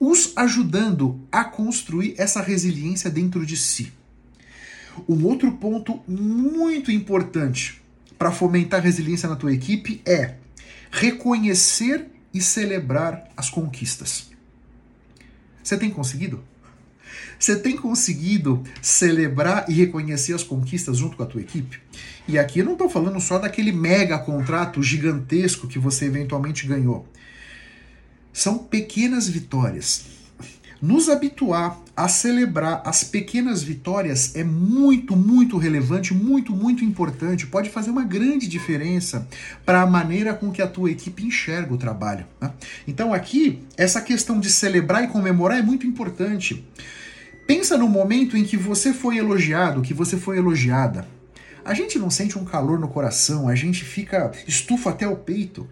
os 0.00 0.32
ajudando 0.36 1.20
a 1.30 1.44
construir 1.44 2.14
essa 2.16 2.40
resiliência 2.40 3.10
dentro 3.10 3.44
de 3.44 3.56
si. 3.56 3.92
Um 5.08 5.24
outro 5.26 5.52
ponto 5.52 6.00
muito 6.06 6.90
importante 6.90 7.82
para 8.18 8.30
fomentar 8.30 8.82
resiliência 8.82 9.28
na 9.28 9.36
tua 9.36 9.52
equipe 9.52 10.00
é 10.06 10.34
reconhecer 10.90 12.06
e 12.32 12.40
celebrar 12.40 13.28
as 13.36 13.50
conquistas. 13.50 14.30
Você 15.62 15.76
tem 15.76 15.90
conseguido? 15.90 16.42
Você 17.38 17.56
tem 17.56 17.76
conseguido 17.76 18.62
celebrar 18.80 19.64
e 19.68 19.74
reconhecer 19.74 20.32
as 20.32 20.42
conquistas 20.42 20.98
junto 20.98 21.16
com 21.16 21.22
a 21.22 21.26
tua 21.26 21.40
equipe? 21.40 21.80
E 22.28 22.38
aqui 22.38 22.60
eu 22.60 22.64
não 22.64 22.72
estou 22.72 22.88
falando 22.88 23.20
só 23.20 23.38
daquele 23.38 23.72
mega 23.72 24.18
contrato 24.18 24.82
gigantesco 24.82 25.66
que 25.66 25.78
você 25.78 26.06
eventualmente 26.06 26.66
ganhou. 26.66 27.06
São 28.32 28.58
pequenas 28.58 29.28
vitórias 29.28 30.04
nos 30.82 31.08
habituar 31.08 31.78
a 31.96 32.08
celebrar 32.08 32.82
as 32.84 33.04
pequenas 33.04 33.62
vitórias 33.62 34.34
é 34.34 34.42
muito, 34.42 35.14
muito 35.14 35.56
relevante, 35.56 36.12
muito, 36.12 36.52
muito 36.52 36.84
importante. 36.84 37.46
Pode 37.46 37.70
fazer 37.70 37.90
uma 37.90 38.02
grande 38.02 38.48
diferença 38.48 39.28
para 39.64 39.82
a 39.82 39.86
maneira 39.86 40.34
com 40.34 40.50
que 40.50 40.60
a 40.60 40.66
tua 40.66 40.90
equipe 40.90 41.24
enxerga 41.24 41.72
o 41.72 41.78
trabalho. 41.78 42.26
Né? 42.40 42.50
Então, 42.88 43.14
aqui, 43.14 43.62
essa 43.76 44.00
questão 44.00 44.40
de 44.40 44.50
celebrar 44.50 45.04
e 45.04 45.06
comemorar 45.06 45.56
é 45.56 45.62
muito 45.62 45.86
importante. 45.86 46.66
Pensa 47.46 47.78
no 47.78 47.88
momento 47.88 48.36
em 48.36 48.42
que 48.42 48.56
você 48.56 48.92
foi 48.92 49.18
elogiado, 49.18 49.82
que 49.82 49.94
você 49.94 50.16
foi 50.16 50.38
elogiada. 50.38 51.06
A 51.64 51.74
gente 51.74 51.96
não 51.96 52.10
sente 52.10 52.36
um 52.36 52.44
calor 52.44 52.80
no 52.80 52.88
coração, 52.88 53.48
a 53.48 53.54
gente 53.54 53.84
fica 53.84 54.32
estufa 54.48 54.90
até 54.90 55.06
o 55.06 55.14
peito. 55.14 55.68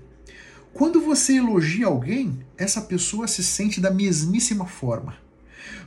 Quando 0.73 1.01
você 1.01 1.37
elogia 1.37 1.87
alguém, 1.87 2.39
essa 2.57 2.81
pessoa 2.81 3.27
se 3.27 3.43
sente 3.43 3.81
da 3.81 3.91
mesmíssima 3.91 4.67
forma. 4.67 5.17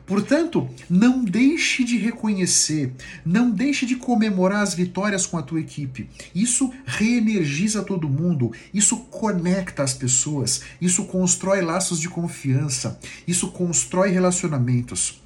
Portanto, 0.06 0.70
não 0.90 1.24
deixe 1.24 1.84
de 1.84 1.98
reconhecer, 1.98 2.94
não 3.25 3.50
deixe 3.50 3.86
de 3.86 3.96
comemorar 3.96 4.62
as 4.62 4.74
vitórias 4.74 5.25
com 5.25 5.38
a 5.38 5.42
tua 5.42 5.62
equipe. 5.62 6.10
Isso 6.36 6.74
reenergiza 6.86 7.82
todo 7.82 8.10
mundo, 8.10 8.52
isso 8.74 8.98
conecta 9.06 9.82
as 9.82 9.94
pessoas, 9.94 10.62
isso 10.82 11.06
constrói 11.06 11.62
laços 11.62 12.02
de 12.02 12.10
confiança, 12.10 13.00
isso 13.25 13.52
constrói 13.52 14.10
relacionamentos. 14.10 15.22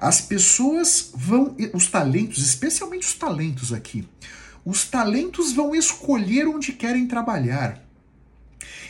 As 0.00 0.20
pessoas 0.20 1.10
vão, 1.14 1.56
os 1.74 1.88
talentos, 1.88 2.38
especialmente 2.38 3.06
os 3.06 3.14
talentos 3.14 3.72
aqui, 3.72 4.06
os 4.64 4.84
talentos 4.84 5.52
vão 5.52 5.74
escolher 5.74 6.46
onde 6.46 6.72
querem 6.72 7.08
trabalhar. 7.08 7.82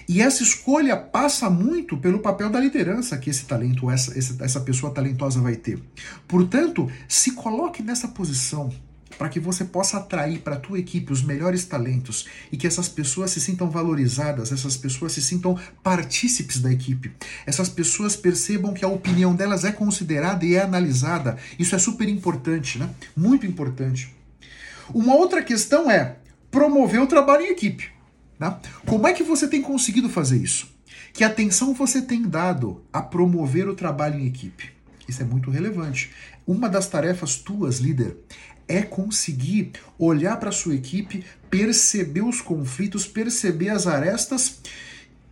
E 0.08 0.20
essa 0.20 0.42
escolha 0.42 0.96
passa 0.96 1.48
muito 1.48 1.96
pelo 1.96 2.20
papel 2.20 2.50
da 2.50 2.60
liderança 2.60 3.16
que 3.18 3.30
esse 3.30 3.44
talento, 3.44 3.90
essa, 3.90 4.12
essa 4.18 4.60
pessoa 4.60 4.92
talentosa 4.92 5.40
vai 5.40 5.56
ter. 5.56 5.82
Portanto, 6.26 6.90
se 7.08 7.32
coloque 7.32 7.82
nessa 7.82 8.08
posição 8.08 8.72
para 9.18 9.28
que 9.28 9.38
você 9.38 9.64
possa 9.64 9.98
atrair 9.98 10.40
para 10.40 10.56
a 10.56 10.58
tua 10.58 10.78
equipe 10.78 11.12
os 11.12 11.22
melhores 11.22 11.64
talentos 11.64 12.26
e 12.50 12.56
que 12.56 12.66
essas 12.66 12.88
pessoas 12.88 13.30
se 13.30 13.40
sintam 13.40 13.70
valorizadas, 13.70 14.50
essas 14.50 14.76
pessoas 14.76 15.12
se 15.12 15.22
sintam 15.22 15.58
partícipes 15.82 16.58
da 16.60 16.72
equipe. 16.72 17.12
Essas 17.46 17.68
pessoas 17.68 18.16
percebam 18.16 18.74
que 18.74 18.84
a 18.84 18.88
opinião 18.88 19.34
delas 19.34 19.64
é 19.64 19.72
considerada 19.72 20.44
e 20.44 20.54
é 20.54 20.62
analisada. 20.62 21.36
Isso 21.58 21.74
é 21.74 21.78
super 21.78 22.08
importante, 22.08 22.78
né? 22.78 22.90
Muito 23.16 23.46
importante. 23.46 24.14
Uma 24.92 25.14
outra 25.14 25.42
questão 25.42 25.90
é 25.90 26.16
promover 26.50 27.00
o 27.00 27.06
trabalho 27.06 27.44
em 27.44 27.50
equipe. 27.50 27.90
Tá? 28.42 28.60
Como 28.84 29.06
é 29.06 29.12
que 29.12 29.22
você 29.22 29.46
tem 29.46 29.62
conseguido 29.62 30.08
fazer 30.08 30.36
isso? 30.36 30.68
Que 31.12 31.22
atenção 31.22 31.72
você 31.72 32.02
tem 32.02 32.22
dado 32.22 32.82
a 32.92 33.00
promover 33.00 33.68
o 33.68 33.76
trabalho 33.76 34.18
em 34.18 34.26
equipe? 34.26 34.72
Isso 35.06 35.22
é 35.22 35.24
muito 35.24 35.48
relevante. 35.48 36.10
Uma 36.44 36.68
das 36.68 36.88
tarefas 36.88 37.36
tuas, 37.36 37.78
líder, 37.78 38.16
é 38.66 38.82
conseguir 38.82 39.70
olhar 39.96 40.40
para 40.40 40.50
sua 40.50 40.74
equipe, 40.74 41.24
perceber 41.48 42.22
os 42.22 42.40
conflitos, 42.40 43.06
perceber 43.06 43.68
as 43.68 43.86
arestas. 43.86 44.58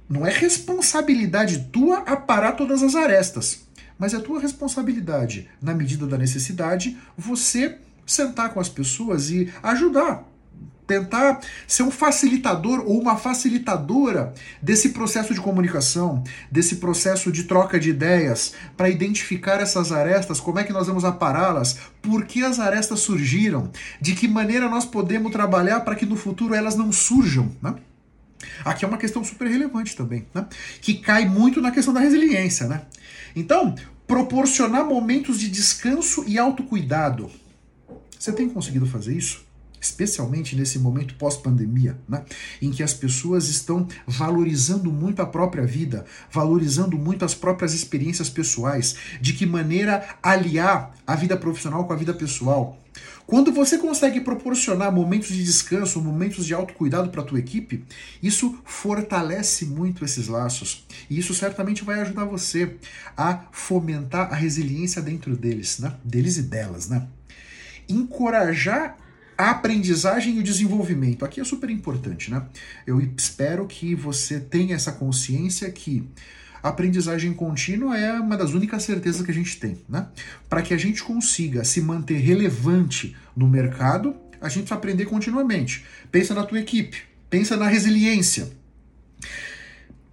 Não 0.09 0.25
é 0.25 0.31
responsabilidade 0.31 1.67
tua 1.73 2.02
aparar 2.02 2.52
todas 2.52 2.81
as 2.81 2.95
arestas, 2.95 3.67
mas 3.99 4.14
é 4.14 4.21
tua 4.21 4.38
responsabilidade, 4.38 5.49
na 5.61 5.75
medida 5.75 6.07
da 6.07 6.17
necessidade, 6.17 6.97
você 7.19 7.76
sentar 8.07 8.55
com 8.55 8.61
as 8.61 8.69
pessoas 8.69 9.31
e 9.31 9.52
ajudar 9.64 10.30
tentar 10.90 11.40
ser 11.69 11.85
um 11.85 11.90
facilitador 11.90 12.80
ou 12.80 13.00
uma 13.00 13.16
facilitadora 13.16 14.35
desse 14.61 14.88
processo 14.88 15.33
de 15.33 15.40
comunicação, 15.40 16.25
desse 16.50 16.76
processo 16.76 17.30
de 17.30 17.45
troca 17.45 17.78
de 17.78 17.90
ideias, 17.90 18.54
para 18.76 18.88
identificar 18.88 19.61
essas 19.61 19.92
arestas, 19.92 20.40
como 20.40 20.59
é 20.59 20.64
que 20.64 20.73
nós 20.73 20.88
vamos 20.88 21.04
apará-las, 21.04 21.78
por 22.02 22.25
que 22.25 22.42
as 22.42 22.59
arestas 22.59 22.99
surgiram, 22.99 23.71
de 24.00 24.16
que 24.16 24.26
maneira 24.26 24.69
nós 24.69 24.85
podemos 24.85 25.30
trabalhar 25.30 25.80
para 25.80 25.95
que 25.95 26.04
no 26.04 26.16
futuro 26.16 26.54
elas 26.54 26.75
não 26.75 26.90
surjam. 26.90 27.54
Né? 27.62 27.76
Aqui 28.64 28.85
é 28.85 28.88
uma 28.88 28.99
questão 28.99 29.23
super 29.23 29.47
relevante 29.47 29.95
também, 29.95 30.26
né? 30.35 30.45
que 30.80 30.95
cai 30.95 31.25
muito 31.25 31.61
na 31.61 31.71
questão 31.71 31.95
da 31.95 32.00
resiliência. 32.00 32.66
Né? 32.66 32.83
Então, 33.37 33.76
proporcionar 34.09 34.85
momentos 34.85 35.38
de 35.38 35.49
descanso 35.49 36.25
e 36.26 36.37
autocuidado. 36.37 37.30
Você 38.19 38.33
tem 38.33 38.49
conseguido 38.49 38.87
fazer 38.87 39.16
isso? 39.16 39.49
Especialmente 39.81 40.55
nesse 40.55 40.79
momento 40.79 41.15
pós-pandemia, 41.15 41.99
né, 42.09 42.25
em 42.61 42.71
que 42.71 42.83
as 42.83 42.93
pessoas 42.93 43.49
estão 43.49 43.87
valorizando 44.07 44.93
muito 44.93 45.23
a 45.23 45.27
própria 45.27 45.67
vida, 45.67 46.05
valorizando 46.31 46.99
muito 46.99 47.25
as 47.25 47.35
próprias 47.35 47.75
experiências 47.75 48.29
pessoais, 48.29 48.97
de 49.21 49.33
que 49.33 49.47
maneira 49.47 50.17
aliar 50.23 50.95
a 51.07 51.15
vida 51.17 51.37
profissional 51.37 51.85
com 51.85 51.93
a 51.93 51.97
vida 51.97 52.13
pessoal. 52.15 52.79
Quando 53.31 53.53
você 53.53 53.79
consegue 53.79 54.21
proporcionar 54.21 54.93
momentos 54.93 55.29
de 55.29 55.45
descanso, 55.45 56.03
momentos 56.03 56.45
de 56.45 56.53
autocuidado 56.53 57.11
para 57.11 57.21
a 57.23 57.25
tua 57.25 57.39
equipe, 57.39 57.85
isso 58.21 58.59
fortalece 58.65 59.67
muito 59.67 60.05
esses 60.05 60.27
laços. 60.27 60.85
E 61.09 61.17
isso 61.17 61.33
certamente 61.33 61.85
vai 61.85 62.01
ajudar 62.01 62.25
você 62.25 62.77
a 63.17 63.45
fomentar 63.53 64.33
a 64.33 64.35
resiliência 64.35 65.01
dentro 65.01 65.37
deles, 65.37 65.79
né? 65.79 65.95
Deles 66.05 66.39
e 66.39 66.43
delas, 66.43 66.89
né? 66.89 67.07
Encorajar 67.89 68.97
a 69.41 69.51
aprendizagem 69.53 70.37
e 70.37 70.41
o 70.41 70.43
desenvolvimento. 70.43 71.25
Aqui 71.25 71.41
é 71.41 71.45
super 71.45 71.71
importante, 71.71 72.31
né? 72.31 72.45
Eu 72.87 73.01
espero 73.17 73.67
que 73.67 73.95
você 73.95 74.39
tenha 74.39 74.75
essa 74.75 74.93
consciência 74.93 75.71
que 75.71 76.07
a 76.63 76.69
aprendizagem 76.69 77.33
contínua 77.33 77.97
é 77.97 78.13
uma 78.21 78.37
das 78.37 78.53
únicas 78.53 78.83
certezas 78.83 79.23
que 79.23 79.31
a 79.31 79.35
gente 79.35 79.59
tem, 79.59 79.79
né? 79.89 80.09
Para 80.47 80.61
que 80.61 80.75
a 80.75 80.77
gente 80.77 81.03
consiga 81.03 81.65
se 81.65 81.81
manter 81.81 82.19
relevante 82.19 83.17
no 83.35 83.49
mercado, 83.49 84.15
a 84.43 84.49
gente 84.49 84.65
precisa 84.65 84.75
aprender 84.75 85.07
continuamente. 85.07 85.87
Pensa 86.13 86.35
na 86.35 86.45
tua 86.45 86.61
equipe, 86.61 86.99
pensa 87.31 87.57
na 87.57 87.67
resiliência. 87.67 88.51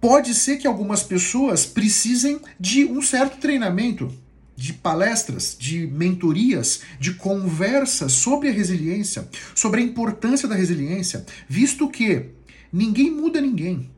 Pode 0.00 0.32
ser 0.32 0.56
que 0.56 0.66
algumas 0.66 1.02
pessoas 1.02 1.66
precisem 1.66 2.40
de 2.58 2.86
um 2.86 3.02
certo 3.02 3.36
treinamento 3.36 4.10
de 4.58 4.72
palestras, 4.72 5.56
de 5.56 5.86
mentorias, 5.86 6.80
de 6.98 7.14
conversas 7.14 8.10
sobre 8.10 8.48
a 8.48 8.52
resiliência, 8.52 9.28
sobre 9.54 9.80
a 9.80 9.84
importância 9.84 10.48
da 10.48 10.56
resiliência, 10.56 11.24
visto 11.48 11.88
que 11.88 12.30
ninguém 12.72 13.08
muda 13.08 13.40
ninguém. 13.40 13.88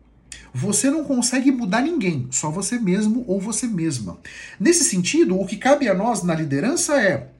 Você 0.52 0.90
não 0.90 1.02
consegue 1.02 1.50
mudar 1.50 1.80
ninguém, 1.80 2.28
só 2.30 2.50
você 2.50 2.78
mesmo 2.78 3.24
ou 3.26 3.40
você 3.40 3.66
mesma. 3.66 4.20
Nesse 4.58 4.84
sentido, 4.84 5.40
o 5.40 5.46
que 5.46 5.56
cabe 5.56 5.88
a 5.88 5.94
nós 5.94 6.22
na 6.22 6.34
liderança 6.34 7.00
é 7.00 7.30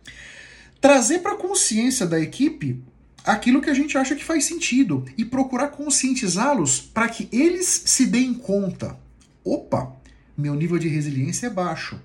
trazer 0.81 1.19
para 1.19 1.33
a 1.33 1.37
consciência 1.39 2.07
da 2.07 2.19
equipe 2.19 2.83
aquilo 3.23 3.61
que 3.61 3.69
a 3.69 3.75
gente 3.75 3.99
acha 3.99 4.17
que 4.17 4.25
faz 4.25 4.45
sentido 4.45 5.05
e 5.19 5.27
procurar 5.27 5.69
conscientizá-los 5.69 6.81
para 6.81 7.07
que 7.07 7.29
eles 7.31 7.83
se 7.85 8.07
deem 8.07 8.33
conta. 8.33 8.99
Opa, 9.45 9.95
meu 10.35 10.55
nível 10.55 10.79
de 10.79 10.89
resiliência 10.89 11.49
é 11.49 11.50
baixo 11.50 12.00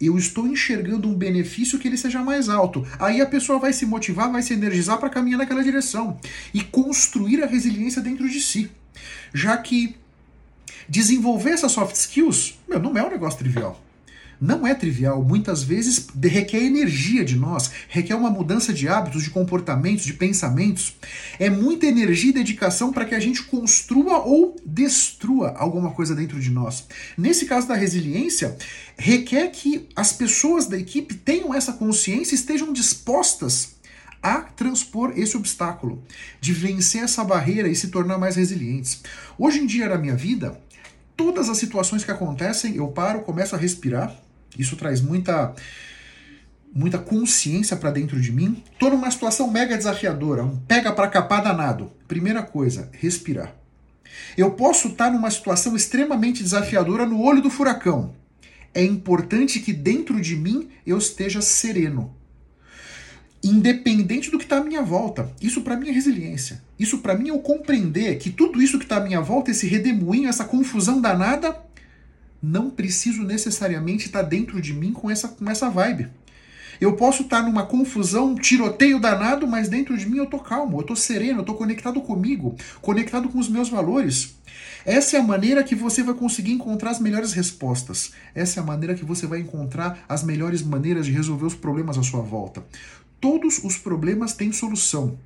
eu 0.00 0.16
estou 0.16 0.46
enxergando 0.46 1.08
um 1.08 1.14
benefício 1.14 1.78
que 1.78 1.86
ele 1.86 1.96
seja 1.96 2.22
mais 2.22 2.48
alto. 2.48 2.86
Aí 2.98 3.20
a 3.20 3.26
pessoa 3.26 3.58
vai 3.58 3.72
se 3.72 3.84
motivar, 3.84 4.32
vai 4.32 4.42
se 4.42 4.54
energizar 4.54 4.98
para 4.98 5.10
caminhar 5.10 5.38
naquela 5.38 5.62
direção 5.62 6.18
e 6.54 6.62
construir 6.62 7.42
a 7.42 7.46
resiliência 7.46 8.00
dentro 8.00 8.28
de 8.28 8.40
si. 8.40 8.70
Já 9.34 9.56
que 9.56 9.96
desenvolver 10.88 11.50
essas 11.50 11.72
soft 11.72 11.94
skills, 11.94 12.58
meu, 12.68 12.80
não 12.80 12.96
é 12.96 13.04
um 13.04 13.10
negócio 13.10 13.38
trivial. 13.38 13.80
Não 14.40 14.66
é 14.66 14.74
trivial, 14.74 15.22
muitas 15.22 15.62
vezes 15.62 16.06
requer 16.22 16.62
energia 16.64 17.24
de 17.24 17.36
nós, 17.36 17.70
requer 17.88 18.14
uma 18.14 18.30
mudança 18.30 18.72
de 18.72 18.88
hábitos, 18.88 19.22
de 19.22 19.30
comportamentos, 19.30 20.04
de 20.04 20.14
pensamentos. 20.14 20.96
É 21.38 21.50
muita 21.50 21.86
energia 21.86 22.30
e 22.30 22.34
dedicação 22.34 22.90
para 22.90 23.04
que 23.04 23.14
a 23.14 23.20
gente 23.20 23.42
construa 23.42 24.18
ou 24.20 24.56
destrua 24.64 25.54
alguma 25.56 25.90
coisa 25.90 26.14
dentro 26.14 26.40
de 26.40 26.50
nós. 26.50 26.86
Nesse 27.18 27.44
caso 27.44 27.68
da 27.68 27.74
resiliência, 27.74 28.56
requer 28.96 29.48
que 29.48 29.88
as 29.94 30.12
pessoas 30.12 30.66
da 30.66 30.78
equipe 30.78 31.14
tenham 31.14 31.52
essa 31.52 31.74
consciência 31.74 32.34
e 32.34 32.38
estejam 32.38 32.72
dispostas 32.72 33.78
a 34.22 34.40
transpor 34.40 35.12
esse 35.16 35.36
obstáculo, 35.36 36.02
de 36.40 36.52
vencer 36.52 37.02
essa 37.02 37.24
barreira 37.24 37.68
e 37.68 37.74
se 37.74 37.88
tornar 37.88 38.18
mais 38.18 38.36
resilientes. 38.36 39.02
Hoje 39.38 39.60
em 39.60 39.66
dia 39.66 39.88
na 39.88 39.98
minha 39.98 40.16
vida, 40.16 40.60
todas 41.16 41.48
as 41.48 41.58
situações 41.58 42.04
que 42.04 42.10
acontecem, 42.10 42.76
eu 42.76 42.88
paro, 42.88 43.20
começo 43.20 43.54
a 43.54 43.58
respirar. 43.58 44.14
Isso 44.58 44.76
traz 44.76 45.00
muita 45.00 45.54
muita 46.72 46.98
consciência 46.98 47.76
para 47.76 47.90
dentro 47.90 48.20
de 48.20 48.30
mim. 48.30 48.62
Tô 48.78 48.90
numa 48.90 49.10
situação 49.10 49.50
mega 49.50 49.76
desafiadora, 49.76 50.44
um 50.44 50.56
pega 50.56 50.92
para 50.92 51.08
capar 51.08 51.42
danado. 51.42 51.90
Primeira 52.06 52.42
coisa, 52.42 52.88
respirar. 52.92 53.54
Eu 54.36 54.52
posso 54.52 54.88
estar 54.88 55.06
tá 55.06 55.10
numa 55.10 55.30
situação 55.30 55.74
extremamente 55.74 56.42
desafiadora 56.42 57.04
no 57.04 57.20
olho 57.20 57.42
do 57.42 57.50
furacão. 57.50 58.14
É 58.72 58.84
importante 58.84 59.58
que 59.58 59.72
dentro 59.72 60.20
de 60.20 60.36
mim 60.36 60.68
eu 60.86 60.96
esteja 60.98 61.40
sereno 61.40 62.14
independente 63.42 64.30
do 64.30 64.38
que 64.38 64.44
está 64.44 64.58
à 64.58 64.64
minha 64.64 64.82
volta. 64.82 65.32
Isso 65.40 65.62
para 65.62 65.76
mim 65.76 65.88
é 65.88 65.92
resiliência. 65.92 66.62
Isso 66.78 66.98
para 66.98 67.14
mim 67.14 67.30
é 67.30 67.32
o 67.32 67.40
compreender 67.40 68.18
que 68.18 68.30
tudo 68.30 68.62
isso 68.62 68.78
que 68.78 68.84
está 68.84 68.98
à 68.98 69.00
minha 69.00 69.20
volta, 69.20 69.50
esse 69.50 69.66
redemoinho, 69.66 70.28
essa 70.28 70.44
confusão 70.44 71.00
danada, 71.00 71.56
não 72.42 72.70
preciso 72.70 73.22
necessariamente 73.22 74.06
estar 74.06 74.22
tá 74.22 74.28
dentro 74.28 74.60
de 74.60 74.72
mim 74.72 74.92
com 74.92 75.10
essa, 75.10 75.28
com 75.28 75.50
essa 75.50 75.68
vibe. 75.68 76.08
Eu 76.80 76.94
posso 76.94 77.22
estar 77.22 77.42
tá 77.42 77.42
numa 77.42 77.66
confusão, 77.66 78.30
um 78.30 78.34
tiroteio 78.34 78.98
danado, 78.98 79.46
mas 79.46 79.68
dentro 79.68 79.96
de 79.98 80.08
mim 80.08 80.16
eu 80.16 80.26
tô 80.26 80.38
calmo, 80.38 80.80
eu 80.80 80.82
tô 80.82 80.96
sereno, 80.96 81.40
eu 81.40 81.44
tô 81.44 81.54
conectado 81.54 82.00
comigo, 82.00 82.56
conectado 82.80 83.28
com 83.28 83.38
os 83.38 83.48
meus 83.50 83.68
valores. 83.68 84.34
Essa 84.86 85.18
é 85.18 85.20
a 85.20 85.22
maneira 85.22 85.62
que 85.62 85.74
você 85.74 86.02
vai 86.02 86.14
conseguir 86.14 86.52
encontrar 86.52 86.90
as 86.90 86.98
melhores 86.98 87.32
respostas. 87.34 88.12
Essa 88.34 88.60
é 88.60 88.62
a 88.62 88.66
maneira 88.66 88.94
que 88.94 89.04
você 89.04 89.26
vai 89.26 89.40
encontrar 89.40 90.04
as 90.08 90.22
melhores 90.22 90.62
maneiras 90.62 91.04
de 91.04 91.12
resolver 91.12 91.44
os 91.44 91.54
problemas 91.54 91.98
à 91.98 92.02
sua 92.02 92.22
volta. 92.22 92.64
Todos 93.20 93.62
os 93.62 93.76
problemas 93.76 94.32
têm 94.32 94.50
solução, 94.50 95.18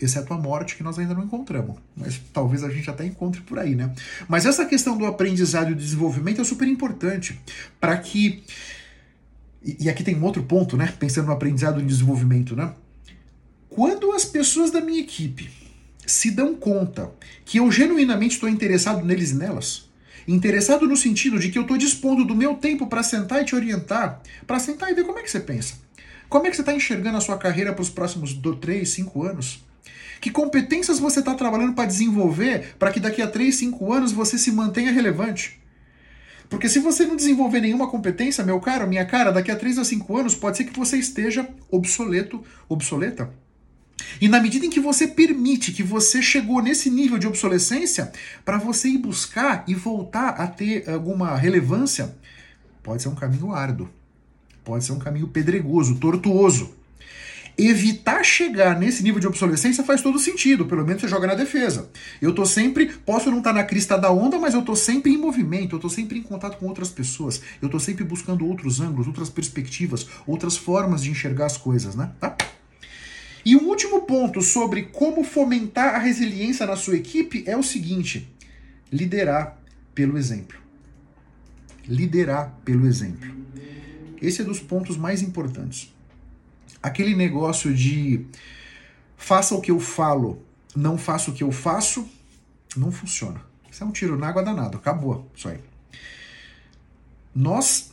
exceto 0.00 0.32
a 0.32 0.38
morte 0.38 0.76
que 0.76 0.82
nós 0.82 0.98
ainda 0.98 1.14
não 1.14 1.24
encontramos. 1.24 1.76
Mas 1.96 2.20
talvez 2.32 2.62
a 2.62 2.70
gente 2.70 2.88
até 2.88 3.04
encontre 3.04 3.40
por 3.40 3.58
aí, 3.58 3.74
né? 3.74 3.92
Mas 4.28 4.46
essa 4.46 4.64
questão 4.66 4.96
do 4.96 5.06
aprendizado 5.06 5.70
e 5.70 5.74
do 5.74 5.80
desenvolvimento 5.80 6.40
é 6.40 6.44
super 6.44 6.68
importante 6.68 7.40
para 7.80 7.96
que 7.96 8.42
e 9.78 9.90
aqui 9.90 10.04
tem 10.04 10.14
um 10.14 10.22
outro 10.22 10.44
ponto, 10.44 10.76
né? 10.76 10.94
Pensando 10.98 11.26
no 11.26 11.32
aprendizado 11.32 11.80
e 11.80 11.82
no 11.82 11.88
desenvolvimento, 11.88 12.54
né? 12.54 12.72
Quando 13.68 14.12
as 14.12 14.24
pessoas 14.24 14.70
da 14.70 14.80
minha 14.80 15.00
equipe 15.00 15.50
se 16.06 16.30
dão 16.30 16.54
conta 16.54 17.10
que 17.44 17.58
eu 17.58 17.70
genuinamente 17.70 18.34
estou 18.34 18.48
interessado 18.48 19.04
neles 19.04 19.32
e 19.32 19.34
nelas, 19.34 19.90
interessado 20.26 20.86
no 20.86 20.96
sentido 20.96 21.38
de 21.38 21.50
que 21.50 21.58
eu 21.58 21.62
estou 21.62 21.76
dispondo 21.76 22.24
do 22.24 22.34
meu 22.34 22.54
tempo 22.54 22.86
para 22.86 23.02
sentar 23.02 23.42
e 23.42 23.44
te 23.44 23.56
orientar, 23.56 24.22
para 24.46 24.60
sentar 24.60 24.90
e 24.90 24.94
ver 24.94 25.04
como 25.04 25.18
é 25.18 25.22
que 25.22 25.30
você 25.30 25.40
pensa. 25.40 25.74
Como 26.28 26.46
é 26.46 26.50
que 26.50 26.56
você 26.56 26.62
está 26.62 26.72
enxergando 26.72 27.18
a 27.18 27.20
sua 27.20 27.36
carreira 27.36 27.72
para 27.72 27.82
os 27.82 27.90
próximos 27.90 28.38
3, 28.60 28.88
5 28.88 29.22
anos? 29.24 29.64
Que 30.20 30.30
competências 30.30 30.98
você 30.98 31.20
está 31.20 31.34
trabalhando 31.34 31.74
para 31.74 31.86
desenvolver 31.86 32.74
para 32.78 32.90
que 32.90 33.00
daqui 33.00 33.22
a 33.22 33.26
3, 33.26 33.54
5 33.54 33.92
anos 33.92 34.12
você 34.12 34.38
se 34.38 34.50
mantenha 34.50 34.92
relevante? 34.92 35.60
Porque 36.48 36.68
se 36.68 36.78
você 36.78 37.04
não 37.04 37.16
desenvolver 37.16 37.60
nenhuma 37.60 37.88
competência, 37.88 38.44
meu 38.44 38.60
caro, 38.60 38.86
minha 38.86 39.04
cara, 39.04 39.32
daqui 39.32 39.50
a 39.50 39.56
3 39.56 39.78
a 39.78 39.84
5 39.84 40.16
anos 40.16 40.34
pode 40.34 40.56
ser 40.56 40.64
que 40.64 40.78
você 40.78 40.96
esteja 40.96 41.48
obsoleto, 41.70 42.42
obsoleta. 42.68 43.30
E 44.20 44.28
na 44.28 44.40
medida 44.40 44.64
em 44.64 44.70
que 44.70 44.80
você 44.80 45.08
permite 45.08 45.72
que 45.72 45.82
você 45.82 46.22
chegou 46.22 46.62
nesse 46.62 46.88
nível 46.88 47.18
de 47.18 47.26
obsolescência, 47.26 48.12
para 48.44 48.58
você 48.58 48.88
ir 48.88 48.98
buscar 48.98 49.64
e 49.66 49.74
voltar 49.74 50.30
a 50.30 50.46
ter 50.46 50.88
alguma 50.88 51.36
relevância, 51.36 52.16
pode 52.82 53.02
ser 53.02 53.08
um 53.08 53.14
caminho 53.14 53.52
árduo. 53.52 53.88
Pode 54.64 54.84
ser 54.84 54.92
um 54.92 54.98
caminho 54.98 55.28
pedregoso, 55.28 55.96
tortuoso. 55.96 56.74
Evitar 57.58 58.22
chegar 58.22 58.78
nesse 58.78 59.02
nível 59.02 59.18
de 59.18 59.26
obsolescência 59.26 59.82
faz 59.82 60.02
todo 60.02 60.18
sentido, 60.18 60.66
pelo 60.66 60.84
menos 60.84 61.00
você 61.00 61.08
joga 61.08 61.26
na 61.26 61.34
defesa. 61.34 61.88
Eu 62.20 62.34
tô 62.34 62.44
sempre, 62.44 62.86
posso 62.86 63.30
não 63.30 63.38
estar 63.38 63.54
tá 63.54 63.60
na 63.60 63.64
crista 63.64 63.96
da 63.96 64.10
onda, 64.10 64.38
mas 64.38 64.52
eu 64.52 64.60
tô 64.60 64.76
sempre 64.76 65.10
em 65.10 65.16
movimento, 65.16 65.74
eu 65.74 65.80
tô 65.80 65.88
sempre 65.88 66.18
em 66.18 66.22
contato 66.22 66.58
com 66.58 66.66
outras 66.66 66.90
pessoas, 66.90 67.40
eu 67.62 67.70
tô 67.70 67.80
sempre 67.80 68.04
buscando 68.04 68.46
outros 68.46 68.78
ângulos, 68.78 69.06
outras 69.06 69.30
perspectivas, 69.30 70.06
outras 70.26 70.54
formas 70.54 71.02
de 71.02 71.10
enxergar 71.10 71.46
as 71.46 71.56
coisas, 71.56 71.94
né? 71.94 72.12
Tá? 72.20 72.36
E 73.42 73.56
um 73.56 73.68
último 73.68 74.02
ponto 74.02 74.42
sobre 74.42 74.82
como 74.82 75.24
fomentar 75.24 75.94
a 75.94 75.98
resiliência 75.98 76.66
na 76.66 76.76
sua 76.76 76.96
equipe 76.96 77.42
é 77.46 77.56
o 77.56 77.62
seguinte: 77.62 78.28
liderar 78.92 79.58
pelo 79.94 80.18
exemplo. 80.18 80.58
Liderar 81.88 82.52
pelo 82.66 82.86
exemplo. 82.86 83.34
Esse 84.20 84.42
é 84.42 84.44
dos 84.44 84.60
pontos 84.60 84.98
mais 84.98 85.22
importantes. 85.22 85.95
Aquele 86.86 87.16
negócio 87.16 87.74
de 87.74 88.24
faça 89.16 89.56
o 89.56 89.60
que 89.60 89.72
eu 89.72 89.80
falo, 89.80 90.40
não 90.72 90.96
faça 90.96 91.32
o 91.32 91.34
que 91.34 91.42
eu 91.42 91.50
faço, 91.50 92.08
não 92.76 92.92
funciona. 92.92 93.40
Isso 93.68 93.82
é 93.82 93.86
um 93.88 93.90
tiro 93.90 94.16
na 94.16 94.28
água 94.28 94.40
danado, 94.40 94.78
acabou 94.78 95.28
isso 95.34 95.48
aí. 95.48 95.58
Nós, 97.34 97.90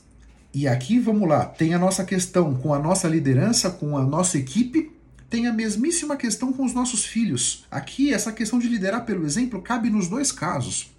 e 0.54 0.68
aqui 0.68 1.00
vamos 1.00 1.28
lá, 1.28 1.44
tem 1.44 1.74
a 1.74 1.80
nossa 1.80 2.06
questão 2.06 2.54
com 2.54 2.72
a 2.72 2.78
nossa 2.78 3.08
liderança, 3.08 3.72
com 3.72 3.98
a 3.98 4.04
nossa 4.06 4.38
equipe, 4.38 4.92
tem 5.28 5.48
a 5.48 5.52
mesmíssima 5.52 6.16
questão 6.16 6.54
com 6.54 6.64
os 6.64 6.76
nossos 6.76 7.04
filhos. 7.04 7.66
Aqui, 7.72 8.14
essa 8.14 8.32
questão 8.32 8.60
de 8.60 8.68
liderar 8.68 9.08
pelo 9.08 9.26
exemplo 9.26 9.60
cabe 9.60 9.90
nos 9.90 10.08
dois 10.08 10.32
casos. 10.32 10.92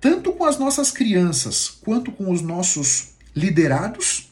Tanto 0.00 0.32
com 0.32 0.46
as 0.46 0.58
nossas 0.58 0.90
crianças 0.90 1.68
quanto 1.68 2.10
com 2.10 2.30
os 2.30 2.40
nossos 2.40 3.10
liderados, 3.36 4.23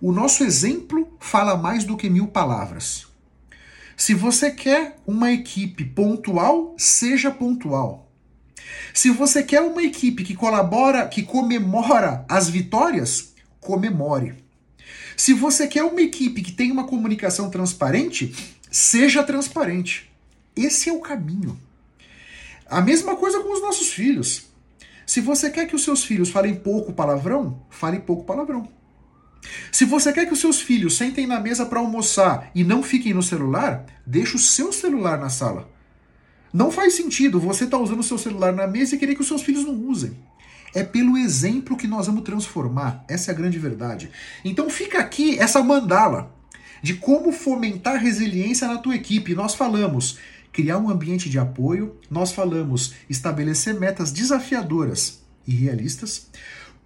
o 0.00 0.12
nosso 0.12 0.42
exemplo 0.42 1.08
fala 1.20 1.56
mais 1.56 1.84
do 1.84 1.96
que 1.96 2.08
mil 2.08 2.28
palavras. 2.28 3.06
Se 3.96 4.14
você 4.14 4.50
quer 4.50 4.96
uma 5.06 5.30
equipe 5.30 5.84
pontual, 5.84 6.74
seja 6.78 7.30
pontual. 7.30 8.10
Se 8.94 9.10
você 9.10 9.42
quer 9.42 9.60
uma 9.60 9.82
equipe 9.82 10.24
que 10.24 10.34
colabora, 10.34 11.06
que 11.06 11.22
comemora 11.22 12.24
as 12.28 12.48
vitórias, 12.48 13.34
comemore. 13.60 14.34
Se 15.16 15.34
você 15.34 15.66
quer 15.66 15.84
uma 15.84 16.00
equipe 16.00 16.40
que 16.40 16.52
tem 16.52 16.72
uma 16.72 16.86
comunicação 16.86 17.50
transparente, 17.50 18.34
seja 18.70 19.22
transparente. 19.22 20.10
Esse 20.56 20.88
é 20.88 20.92
o 20.92 21.00
caminho. 21.00 21.60
A 22.66 22.80
mesma 22.80 23.16
coisa 23.16 23.40
com 23.40 23.52
os 23.52 23.60
nossos 23.60 23.92
filhos. 23.92 24.46
Se 25.04 25.20
você 25.20 25.50
quer 25.50 25.66
que 25.66 25.76
os 25.76 25.84
seus 25.84 26.04
filhos 26.04 26.30
falem 26.30 26.54
pouco 26.54 26.92
palavrão, 26.92 27.60
fale 27.68 27.98
pouco 27.98 28.24
palavrão. 28.24 28.79
Se 29.72 29.84
você 29.84 30.12
quer 30.12 30.26
que 30.26 30.32
os 30.32 30.40
seus 30.40 30.60
filhos 30.60 30.96
sentem 30.96 31.26
na 31.26 31.40
mesa 31.40 31.64
para 31.66 31.80
almoçar 31.80 32.50
e 32.54 32.62
não 32.62 32.82
fiquem 32.82 33.14
no 33.14 33.22
celular, 33.22 33.86
deixe 34.06 34.36
o 34.36 34.38
seu 34.38 34.72
celular 34.72 35.18
na 35.18 35.28
sala. 35.28 35.70
Não 36.52 36.70
faz 36.70 36.94
sentido 36.94 37.38
você 37.38 37.64
estar 37.64 37.76
tá 37.76 37.82
usando 37.82 38.00
o 38.00 38.04
seu 38.04 38.18
celular 38.18 38.52
na 38.52 38.66
mesa 38.66 38.94
e 38.94 38.98
querer 38.98 39.14
que 39.14 39.20
os 39.20 39.28
seus 39.28 39.42
filhos 39.42 39.64
não 39.64 39.74
usem. 39.74 40.16
É 40.74 40.82
pelo 40.82 41.16
exemplo 41.16 41.76
que 41.76 41.86
nós 41.86 42.06
vamos 42.06 42.22
transformar. 42.22 43.04
Essa 43.08 43.30
é 43.30 43.34
a 43.34 43.36
grande 43.36 43.58
verdade. 43.58 44.10
Então 44.44 44.68
fica 44.68 44.98
aqui 44.98 45.38
essa 45.38 45.62
mandala 45.62 46.34
de 46.82 46.94
como 46.94 47.32
fomentar 47.32 48.00
resiliência 48.00 48.66
na 48.66 48.78
tua 48.78 48.94
equipe. 48.94 49.34
Nós 49.34 49.54
falamos 49.54 50.18
criar 50.52 50.78
um 50.78 50.90
ambiente 50.90 51.30
de 51.30 51.38
apoio, 51.38 51.96
nós 52.10 52.32
falamos 52.32 52.94
estabelecer 53.08 53.74
metas 53.78 54.10
desafiadoras 54.10 55.20
e 55.46 55.52
realistas, 55.52 56.28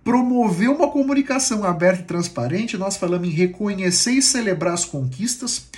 promover 0.04 0.68
uma 0.68 0.90
comunicação 0.90 1.64
aberta 1.64 2.02
e 2.02 2.04
transparente, 2.04 2.76
nós 2.76 2.96
falamos 2.96 3.26
em 3.26 3.32
reconhecer 3.32 4.12
e 4.12 4.22
celebrar 4.22 4.74
as 4.74 4.84
conquistas, 4.84 5.68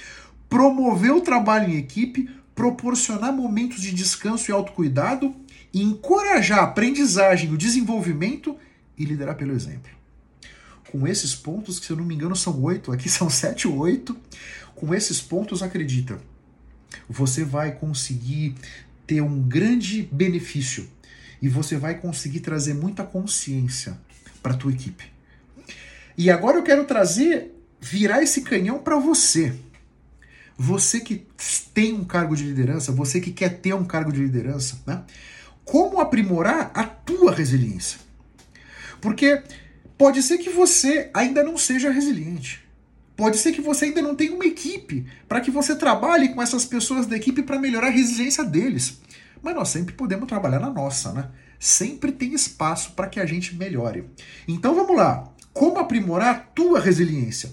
promover 0.51 1.12
o 1.12 1.21
trabalho 1.21 1.71
em 1.71 1.77
equipe, 1.77 2.29
proporcionar 2.53 3.33
momentos 3.33 3.81
de 3.81 3.95
descanso 3.95 4.51
e 4.51 4.53
autocuidado, 4.53 5.33
encorajar 5.73 6.59
a 6.59 6.65
aprendizagem, 6.65 7.53
o 7.53 7.57
desenvolvimento 7.57 8.57
e 8.99 9.05
liderar 9.05 9.37
pelo 9.37 9.53
exemplo. 9.53 9.93
Com 10.91 11.07
esses 11.07 11.35
pontos, 11.35 11.79
que 11.79 11.87
se 11.87 11.93
eu 11.93 11.97
não 11.97 12.05
me 12.05 12.15
engano 12.15 12.35
são 12.35 12.61
oito, 12.62 12.91
aqui 12.91 13.09
são 13.11 13.31
sete 13.31 13.69
ou 13.69 13.77
oito, 13.79 14.17
com 14.75 14.93
esses 14.93 15.21
pontos, 15.21 15.62
acredita, 15.62 16.19
você 17.09 17.45
vai 17.45 17.73
conseguir 17.73 18.55
ter 19.07 19.21
um 19.21 19.41
grande 19.41 20.03
benefício 20.11 20.89
e 21.41 21.49
você 21.49 21.77
vai 21.77 21.95
conseguir 21.95 22.41
trazer 22.41 22.75
muita 22.75 23.05
consciência 23.05 23.97
para 24.46 24.56
tua 24.56 24.72
equipe. 24.72 25.04
E 26.16 26.30
agora 26.30 26.59
eu 26.59 26.62
quero 26.62 26.85
trazer, 26.85 27.52
virar 27.80 28.22
esse 28.22 28.42
canhão 28.42 28.78
para 28.78 28.98
você. 28.98 29.54
Você 30.56 31.00
que 31.00 31.26
tem 31.74 31.92
um 31.92 32.04
cargo 32.04 32.37
de 32.37 32.44
liderança, 32.44 32.92
você 32.92 33.20
que 33.20 33.32
quer 33.32 33.59
ter 33.59 33.74
um 33.74 33.85
cargo 33.85 34.12
de 34.12 34.20
liderança, 34.20 34.80
né? 34.87 35.02
Como 35.64 36.00
aprimorar 36.00 36.70
a 36.72 36.85
tua 36.85 37.35
resiliência? 37.35 37.98
Porque 39.00 39.42
Pode 39.98 40.22
ser 40.22 40.38
que 40.38 40.50
você 40.50 41.11
ainda 41.14 41.42
não 41.42 41.56
seja 41.56 41.90
resiliente. 41.90 42.62
Pode 43.16 43.38
ser 43.38 43.52
que 43.52 43.62
você 43.62 43.87
ainda 43.87 44.02
não 44.02 44.14
tenha 44.14 44.35
uma 44.35 44.44
equipe 44.44 45.06
para 45.26 45.40
que 45.40 45.50
você 45.50 45.74
trabalhe 45.74 46.28
com 46.30 46.42
essas 46.42 46.66
pessoas 46.66 47.06
da 47.06 47.16
equipe 47.16 47.42
para 47.42 47.59
melhorar 47.59 47.87
a 47.87 47.90
resiliência 47.90 48.44
deles. 48.44 49.00
Mas 49.42 49.54
nós 49.54 49.70
sempre 49.70 49.94
podemos 49.94 50.28
trabalhar 50.28 50.61
na 50.61 50.68
nossa, 50.68 51.12
né? 51.12 51.30
Sempre 51.59 52.12
tem 52.12 52.35
espaço 52.35 52.92
para 52.92 53.09
que 53.09 53.21
a 53.21 53.27
gente 53.27 53.55
melhore. 53.57 54.05
Então 54.47 54.75
vamos 54.75 54.97
lá. 54.97 55.33
Como 55.53 55.79
aprimorar 55.79 56.35
a 56.35 56.38
tua 56.38 56.79
resiliência? 56.79 57.51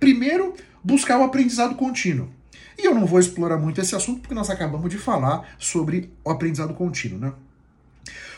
Primeiro, 0.00 0.54
buscar 0.82 1.18
o 1.18 1.22
aprendizado 1.22 1.74
contínuo. 1.76 2.28
E 2.76 2.86
eu 2.86 2.94
não 2.94 3.06
vou 3.06 3.20
explorar 3.20 3.56
muito 3.56 3.80
esse 3.80 3.94
assunto 3.94 4.20
porque 4.20 4.34
nós 4.34 4.50
acabamos 4.50 4.90
de 4.90 4.98
falar 4.98 5.54
sobre 5.58 6.12
o 6.24 6.30
aprendizado 6.30 6.74
contínuo, 6.74 7.18
né? 7.18 7.32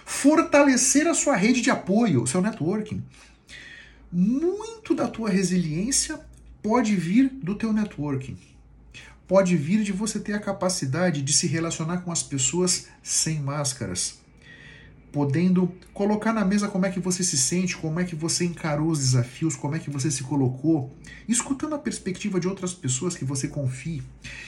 Fortalecer 0.05 1.07
a 1.09 1.15
sua 1.15 1.35
rede 1.35 1.61
de 1.61 1.71
apoio, 1.71 2.23
o 2.23 2.27
seu 2.27 2.41
networking. 2.41 3.03
Muito 4.13 4.95
da 4.95 5.09
tua 5.09 5.29
resiliência 5.31 6.21
pode 6.63 6.95
vir 6.95 7.29
do 7.43 7.55
teu 7.55 7.73
networking. 7.73 8.37
Pode 9.27 9.57
vir 9.57 9.83
de 9.83 9.91
você 9.91 10.21
ter 10.21 10.35
a 10.35 10.39
capacidade 10.39 11.23
de 11.23 11.33
se 11.33 11.47
relacionar 11.49 11.99
com 11.99 12.13
as 12.13 12.23
pessoas 12.23 12.87
sem 13.03 13.41
máscaras. 13.41 14.21
Podendo 15.17 15.73
colocar 15.95 16.31
na 16.31 16.45
mesa 16.45 16.69
como 16.69 16.85
é 16.85 16.91
que 16.91 17.01
você 17.01 17.25
se 17.25 17.39
sente, 17.39 17.75
como 17.75 17.99
é 17.99 18.05
que 18.05 18.15
você 18.15 18.45
encarou 18.45 18.91
os 18.91 18.99
desafios, 18.99 19.57
como 19.57 19.75
é 19.75 19.79
que 19.79 19.89
você 19.89 20.11
se 20.11 20.23
colocou, 20.23 20.95
escutando 21.27 21.75
a 21.75 21.79
perspectiva 21.79 22.39
de 22.39 22.47
outras 22.47 22.75
pessoas 22.75 23.17
que 23.17 23.25
você 23.25 23.49
confie. 23.49 24.03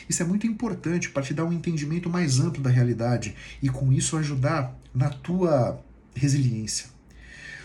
Isso 0.06 0.22
é 0.22 0.26
muito 0.26 0.46
importante 0.46 1.08
para 1.08 1.22
te 1.22 1.32
dar 1.32 1.46
um 1.46 1.54
entendimento 1.54 2.10
mais 2.10 2.38
amplo 2.38 2.62
da 2.62 2.68
realidade 2.68 3.34
e 3.62 3.70
com 3.70 3.90
isso 3.90 4.14
ajudar 4.18 4.78
na 4.94 5.08
tua 5.08 5.82
resiliência. 6.14 6.90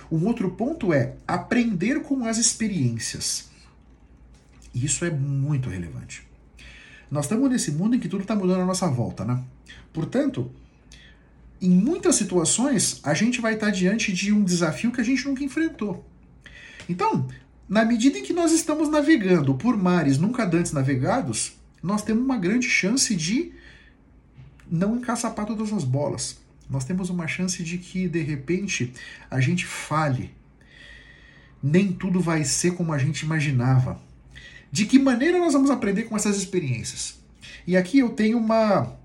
Um 0.09 0.25
outro 0.25 0.51
ponto 0.51 0.93
é 0.93 1.15
aprender 1.27 2.03
com 2.03 2.25
as 2.25 2.37
experiências. 2.37 3.49
Isso 4.73 5.03
é 5.03 5.11
muito 5.11 5.67
relevante. 5.67 6.25
Nós 7.11 7.25
estamos 7.25 7.49
nesse 7.49 7.69
mundo 7.69 7.97
em 7.97 7.99
que 7.99 8.07
tudo 8.07 8.21
está 8.21 8.33
mudando 8.33 8.61
à 8.61 8.65
nossa 8.65 8.87
volta, 8.87 9.25
né? 9.25 9.43
Portanto, 9.91 10.49
em 11.63 11.69
muitas 11.69 12.17
situações, 12.17 12.99
a 13.03 13.13
gente 13.13 13.39
vai 13.39 13.53
estar 13.53 13.69
diante 13.69 14.11
de 14.11 14.33
um 14.33 14.43
desafio 14.43 14.91
que 14.91 14.99
a 14.99 15.03
gente 15.03 15.25
nunca 15.25 15.45
enfrentou. 15.45 16.05
Então, 16.89 17.25
na 17.69 17.85
medida 17.85 18.17
em 18.17 18.23
que 18.23 18.33
nós 18.33 18.51
estamos 18.51 18.89
navegando 18.89 19.55
por 19.55 19.77
mares 19.77 20.17
nunca 20.17 20.43
antes 20.43 20.73
navegados, 20.73 21.53
nós 21.81 22.03
temos 22.03 22.21
uma 22.21 22.37
grande 22.37 22.69
chance 22.69 23.15
de 23.15 23.53
não 24.69 24.97
encaçapar 24.97 25.45
todas 25.45 25.71
as 25.71 25.85
bolas. 25.85 26.37
Nós 26.69 26.83
temos 26.83 27.09
uma 27.09 27.27
chance 27.27 27.63
de 27.63 27.77
que, 27.77 28.09
de 28.09 28.21
repente, 28.21 28.91
a 29.31 29.39
gente 29.39 29.65
fale. 29.65 30.31
Nem 31.63 31.93
tudo 31.93 32.19
vai 32.19 32.43
ser 32.43 32.75
como 32.75 32.91
a 32.91 32.97
gente 32.97 33.21
imaginava. 33.21 34.01
De 34.69 34.85
que 34.85 34.99
maneira 34.99 35.39
nós 35.39 35.53
vamos 35.53 35.69
aprender 35.69 36.03
com 36.03 36.17
essas 36.17 36.35
experiências? 36.35 37.19
E 37.65 37.77
aqui 37.77 37.99
eu 37.99 38.09
tenho 38.09 38.37
uma, 38.37 38.97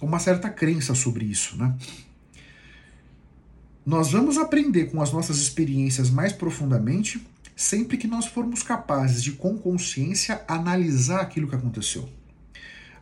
uma 0.00 0.18
certa 0.18 0.48
crença 0.48 0.94
sobre 0.94 1.24
isso, 1.24 1.56
né? 1.56 1.74
Nós 3.84 4.12
vamos 4.12 4.36
aprender 4.36 4.86
com 4.86 5.00
as 5.00 5.12
nossas 5.12 5.38
experiências 5.38 6.10
mais 6.10 6.32
profundamente 6.32 7.20
sempre 7.60 7.98
que 7.98 8.06
nós 8.06 8.24
formos 8.26 8.62
capazes 8.62 9.22
de, 9.22 9.32
com 9.32 9.58
consciência, 9.58 10.42
analisar 10.48 11.20
aquilo 11.20 11.46
que 11.46 11.54
aconteceu. 11.54 12.08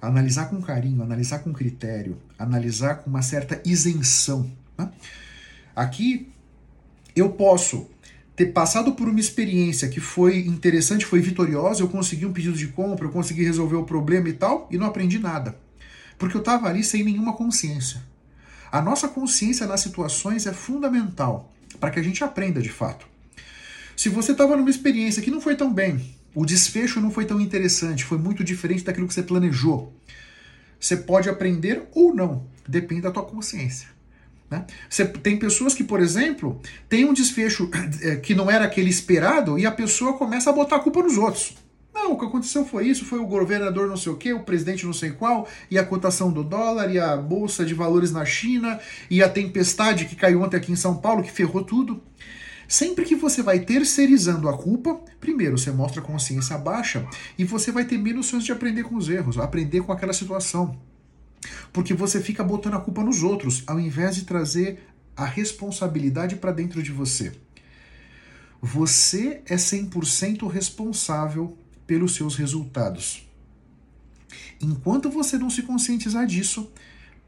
Analisar 0.03 0.47
com 0.47 0.61
carinho, 0.61 1.03
analisar 1.03 1.41
com 1.41 1.53
critério, 1.53 2.19
analisar 2.37 2.97
com 2.97 3.11
uma 3.11 3.23
certa 3.23 3.61
isenção. 3.65 4.51
Né? 4.77 4.91
Aqui 5.77 6.29
eu 7.15 7.31
posso 7.31 7.89
ter 8.35 8.47
passado 8.47 8.93
por 8.93 9.09
uma 9.09 9.21
experiência 9.21 9.89
que 9.89 10.01
foi 10.01 10.39
interessante, 10.47 11.05
foi 11.05 11.21
vitoriosa, 11.21 11.83
eu 11.83 11.89
consegui 11.89 12.27
um 12.27 12.33
pedido 12.33 12.57
de 12.57 12.69
compra, 12.69 13.07
eu 13.07 13.13
consegui 13.13 13.45
resolver 13.45 13.77
o 13.77 13.85
problema 13.85 14.29
e 14.29 14.33
tal, 14.33 14.69
e 14.71 14.79
não 14.79 14.87
aprendi 14.87 15.19
nada. 15.19 15.57
Porque 16.19 16.37
eu 16.37 16.41
estava 16.41 16.69
ali 16.69 16.83
sem 16.83 17.05
nenhuma 17.05 17.33
consciência. 17.33 18.03
A 18.71 18.83
nossa 18.83 19.09
consciência 19.09 19.67
nas 19.67 19.81
situações 19.81 20.47
é 20.47 20.53
fundamental 20.53 21.53
para 21.81 21.91
que 21.91 21.99
a 21.99 22.03
gente 22.03 22.23
aprenda 22.23 22.61
de 22.61 22.69
fato. 22.69 23.07
Se 23.97 24.09
você 24.09 24.33
estava 24.33 24.57
numa 24.57 24.71
experiência 24.71 25.23
que 25.23 25.31
não 25.31 25.41
foi 25.41 25.57
tão 25.57 25.73
bem, 25.73 26.15
o 26.35 26.45
desfecho 26.45 27.01
não 27.01 27.11
foi 27.11 27.25
tão 27.25 27.41
interessante, 27.41 28.05
foi 28.05 28.19
muito 28.19 28.45
diferente 28.45 28.85
daquilo 28.85 29.09
que 29.09 29.15
você 29.15 29.23
planejou, 29.23 29.93
você 30.79 30.97
pode 30.97 31.29
aprender 31.29 31.89
ou 31.93 32.15
não, 32.15 32.47
depende 32.69 33.03
da 33.03 33.11
tua 33.11 33.25
consciência. 33.25 33.89
Né? 34.51 34.65
Você 34.89 35.05
tem 35.05 35.39
pessoas 35.39 35.75
que, 35.75 35.85
por 35.85 36.01
exemplo, 36.01 36.61
tem 36.89 37.05
um 37.05 37.13
desfecho 37.13 37.71
eh, 38.03 38.17
que 38.17 38.35
não 38.35 38.51
era 38.51 38.65
aquele 38.65 38.89
esperado 38.89 39.59
e 39.59 39.67
a 39.67 39.73
pessoa 39.73 40.17
começa 40.17 40.49
a 40.49 40.53
botar 40.53 40.77
a 40.77 40.81
culpa 40.81 41.03
nos 41.03 41.19
outros. 41.19 41.55
Não, 42.09 42.15
o 42.15 42.19
que 42.19 42.25
aconteceu 42.25 42.65
foi 42.65 42.89
isso, 42.89 43.05
foi 43.05 43.19
o 43.19 43.27
governador 43.27 43.87
não 43.87 43.97
sei 43.97 44.11
o 44.11 44.17
que, 44.17 44.33
o 44.33 44.41
presidente 44.41 44.87
não 44.87 44.95
sei 44.95 45.11
qual, 45.11 45.47
e 45.71 45.79
a 45.79 45.85
cotação 45.85 46.33
do 46.33 46.43
dólar, 46.43 46.91
e 46.91 46.99
a 46.99 47.15
bolsa 47.19 47.67
de 47.67 47.75
valores 47.75 48.11
na 48.11 48.25
China, 48.25 48.81
e 49.11 49.23
a 49.23 49.29
tempestade 49.29 50.07
que 50.07 50.17
caiu 50.17 50.41
ontem 50.41 50.57
aqui 50.57 50.73
em 50.73 50.77
São 50.77 50.97
Paulo, 50.97 51.23
que 51.23 51.31
ferrou 51.31 51.63
tudo. 51.63 52.03
Sempre 52.67 53.05
que 53.05 53.15
você 53.15 53.43
vai 53.43 53.61
terceirizando 53.61 54.49
a 54.49 54.57
culpa, 54.57 54.99
primeiro 55.21 55.59
você 55.59 55.71
mostra 55.71 56.01
consciência 56.01 56.57
baixa 56.57 57.07
e 57.39 57.45
você 57.45 57.71
vai 57.71 57.85
ter 57.85 57.99
menos 57.99 58.27
chances 58.27 58.47
de 58.47 58.53
aprender 58.53 58.85
com 58.85 58.97
os 58.97 59.11
erros, 59.11 59.37
aprender 59.37 59.83
com 59.83 59.93
aquela 59.93 60.15
situação. 60.15 60.79
Porque 61.75 61.93
você 61.93 62.23
fica 62.23 62.43
botando 62.43 62.75
a 62.75 62.81
culpa 62.81 63.05
nos 63.05 63.23
outros, 63.23 63.63
ao 63.67 63.79
invés 63.79 64.17
de 64.17 64.25
trazer 64.25 64.81
a 65.15 65.27
responsabilidade 65.27 66.37
para 66.37 66.53
dentro 66.53 66.83
de 66.83 66.91
você. 66.91 67.35
Você 68.63 69.43
é 69.47 69.57
100% 69.57 70.51
responsável 70.51 71.57
pelos 71.89 72.15
seus 72.15 72.37
resultados. 72.37 73.27
Enquanto 74.61 75.09
você 75.09 75.39
não 75.39 75.49
se 75.49 75.63
conscientizar 75.63 76.27
disso, 76.27 76.71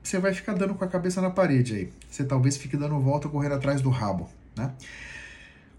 você 0.02 0.18
vai 0.18 0.34
ficar 0.34 0.52
dando 0.52 0.74
com 0.74 0.84
a 0.84 0.88
cabeça 0.88 1.20
na 1.20 1.30
parede 1.30 1.74
aí. 1.74 1.92
Você 2.08 2.22
talvez 2.22 2.58
fique 2.58 2.76
dando 2.76 3.00
volta 3.00 3.28
correndo 3.28 3.54
atrás 3.54 3.80
do 3.80 3.88
rabo, 3.88 4.28
né? 4.54 4.72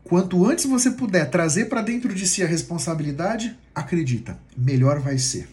Quanto 0.04 0.44
antes 0.46 0.66
você 0.66 0.90
puder 0.90 1.30
trazer 1.30 1.66
para 1.66 1.82
dentro 1.82 2.14
de 2.14 2.28
si 2.28 2.42
a 2.42 2.48
responsabilidade, 2.48 3.56
acredita, 3.74 4.38
melhor 4.58 5.00
vai 5.00 5.20
ser. 5.20 5.48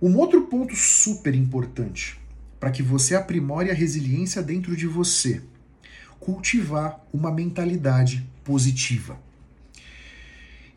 Um 0.00 0.16
outro 0.16 0.42
ponto 0.42 0.76
super 0.76 1.34
importante 1.34 2.18
para 2.60 2.70
que 2.70 2.82
você 2.82 3.16
aprimore 3.16 3.70
a 3.70 3.74
resiliência 3.74 4.40
dentro 4.40 4.76
de 4.76 4.86
você, 4.86 5.42
cultivar 6.20 7.04
uma 7.12 7.32
mentalidade 7.32 8.24
positiva. 8.44 9.18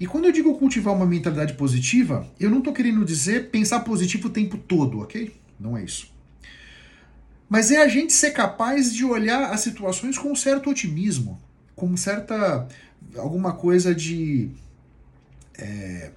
E 0.02 0.08
quando 0.08 0.26
eu 0.26 0.32
digo 0.32 0.58
cultivar 0.58 0.96
uma 0.96 1.06
mentalidade 1.06 1.54
positiva, 1.54 2.28
eu 2.40 2.50
não 2.50 2.58
estou 2.58 2.74
querendo 2.74 3.06
dizer 3.06 3.52
pensar 3.52 3.82
positivo 3.82 4.30
o 4.30 4.32
tempo 4.32 4.58
todo, 4.58 5.00
ok? 5.00 5.32
Não 5.60 5.78
é 5.78 5.84
isso. 5.84 6.12
Mas 7.48 7.70
é 7.70 7.84
a 7.84 7.88
gente 7.88 8.12
ser 8.12 8.32
capaz 8.32 8.92
de 8.92 9.06
olhar 9.06 9.52
as 9.52 9.60
situações 9.60 10.18
com 10.18 10.36
certo 10.36 10.72
otimismo, 10.72 11.40
com 11.76 11.96
certa. 11.96 12.68
alguma 13.16 13.54
coisa 13.54 13.94
de. 13.94 14.50
É, 15.60 16.10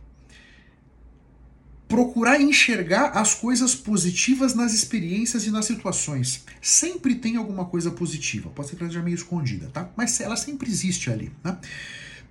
procurar 1.87 2.41
enxergar 2.41 3.11
as 3.11 3.35
coisas 3.35 3.75
positivas 3.75 4.55
nas 4.55 4.73
experiências 4.73 5.45
e 5.47 5.51
nas 5.51 5.67
situações. 5.67 6.43
Sempre 6.63 7.17
tem 7.17 7.37
alguma 7.37 7.67
coisa 7.67 7.91
positiva. 7.91 8.49
Pode 8.49 8.71
ser 8.71 8.77
que 8.77 8.83
ela 8.83 8.91
seja 8.91 9.05
meio 9.05 9.15
escondida, 9.15 9.69
tá? 9.71 9.91
Mas 9.95 10.19
ela 10.23 10.37
sempre 10.37 10.71
existe 10.71 11.11
ali, 11.11 11.31
né? 11.45 11.59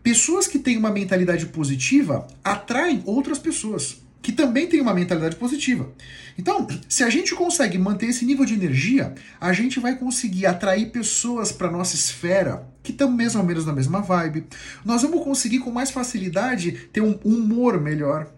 Pessoas 0.03 0.47
que 0.47 0.59
têm 0.59 0.77
uma 0.77 0.91
mentalidade 0.91 1.45
positiva 1.45 2.27
atraem 2.43 3.01
outras 3.05 3.39
pessoas 3.39 4.03
que 4.21 4.31
também 4.31 4.67
têm 4.67 4.79
uma 4.79 4.93
mentalidade 4.93 5.35
positiva. 5.35 5.91
Então, 6.37 6.65
se 6.87 7.03
a 7.03 7.09
gente 7.09 7.35
consegue 7.35 7.77
manter 7.77 8.07
esse 8.07 8.25
nível 8.25 8.45
de 8.45 8.53
energia, 8.53 9.13
a 9.39 9.51
gente 9.51 9.81
vai 9.81 9.97
conseguir 9.97 10.45
atrair 10.45 10.91
pessoas 10.91 11.51
para 11.51 11.69
nossa 11.69 11.95
esfera 11.95 12.65
que 12.81 12.91
estão 12.91 13.11
mais 13.11 13.35
ou 13.35 13.43
menos 13.43 13.65
na 13.65 13.73
mesma 13.73 14.01
vibe. 14.01 14.45
Nós 14.85 15.01
vamos 15.01 15.23
conseguir 15.23 15.59
com 15.59 15.71
mais 15.71 15.91
facilidade 15.91 16.71
ter 16.91 17.01
um 17.01 17.19
humor 17.23 17.79
melhor 17.81 18.31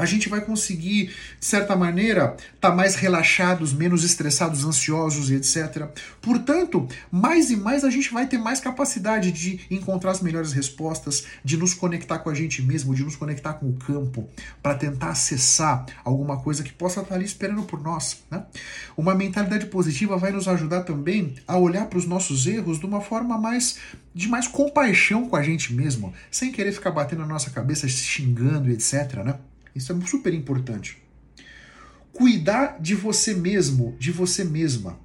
a 0.00 0.06
gente 0.06 0.30
vai 0.30 0.40
conseguir, 0.40 1.10
de 1.38 1.44
certa 1.44 1.76
maneira, 1.76 2.34
estar 2.54 2.70
tá 2.70 2.74
mais 2.74 2.94
relaxados, 2.94 3.74
menos 3.74 4.02
estressados, 4.02 4.64
ansiosos 4.64 5.30
e 5.30 5.34
etc. 5.34 5.88
Portanto, 6.22 6.88
mais 7.12 7.50
e 7.50 7.56
mais 7.56 7.84
a 7.84 7.90
gente 7.90 8.10
vai 8.10 8.26
ter 8.26 8.38
mais 8.38 8.60
capacidade 8.60 9.30
de 9.30 9.60
encontrar 9.70 10.12
as 10.12 10.22
melhores 10.22 10.52
respostas, 10.52 11.24
de 11.44 11.58
nos 11.58 11.74
conectar 11.74 12.18
com 12.20 12.30
a 12.30 12.34
gente 12.34 12.62
mesmo, 12.62 12.94
de 12.94 13.04
nos 13.04 13.14
conectar 13.14 13.52
com 13.52 13.68
o 13.68 13.74
campo, 13.74 14.26
para 14.62 14.74
tentar 14.74 15.10
acessar 15.10 15.84
alguma 16.02 16.38
coisa 16.38 16.62
que 16.62 16.72
possa 16.72 17.02
estar 17.02 17.14
ali 17.14 17.26
esperando 17.26 17.64
por 17.64 17.82
nós. 17.82 18.22
Né? 18.30 18.42
Uma 18.96 19.14
mentalidade 19.14 19.66
positiva 19.66 20.16
vai 20.16 20.32
nos 20.32 20.48
ajudar 20.48 20.84
também 20.84 21.34
a 21.46 21.58
olhar 21.58 21.86
para 21.86 21.98
os 21.98 22.06
nossos 22.06 22.46
erros 22.46 22.80
de 22.80 22.86
uma 22.86 23.02
forma 23.02 23.36
mais 23.36 23.78
de 24.12 24.28
mais 24.28 24.48
compaixão 24.48 25.28
com 25.28 25.36
a 25.36 25.42
gente 25.42 25.72
mesmo, 25.72 26.12
sem 26.30 26.50
querer 26.50 26.72
ficar 26.72 26.90
batendo 26.90 27.20
na 27.20 27.28
nossa 27.28 27.50
cabeça, 27.50 27.86
xingando 27.86 28.68
etc. 28.70 29.22
Né? 29.24 29.36
Isso 29.74 29.92
é 29.92 30.06
super 30.06 30.34
importante. 30.34 30.98
Cuidar 32.12 32.78
de 32.80 32.94
você 32.94 33.34
mesmo, 33.34 33.96
de 33.98 34.10
você 34.10 34.44
mesma. 34.44 34.98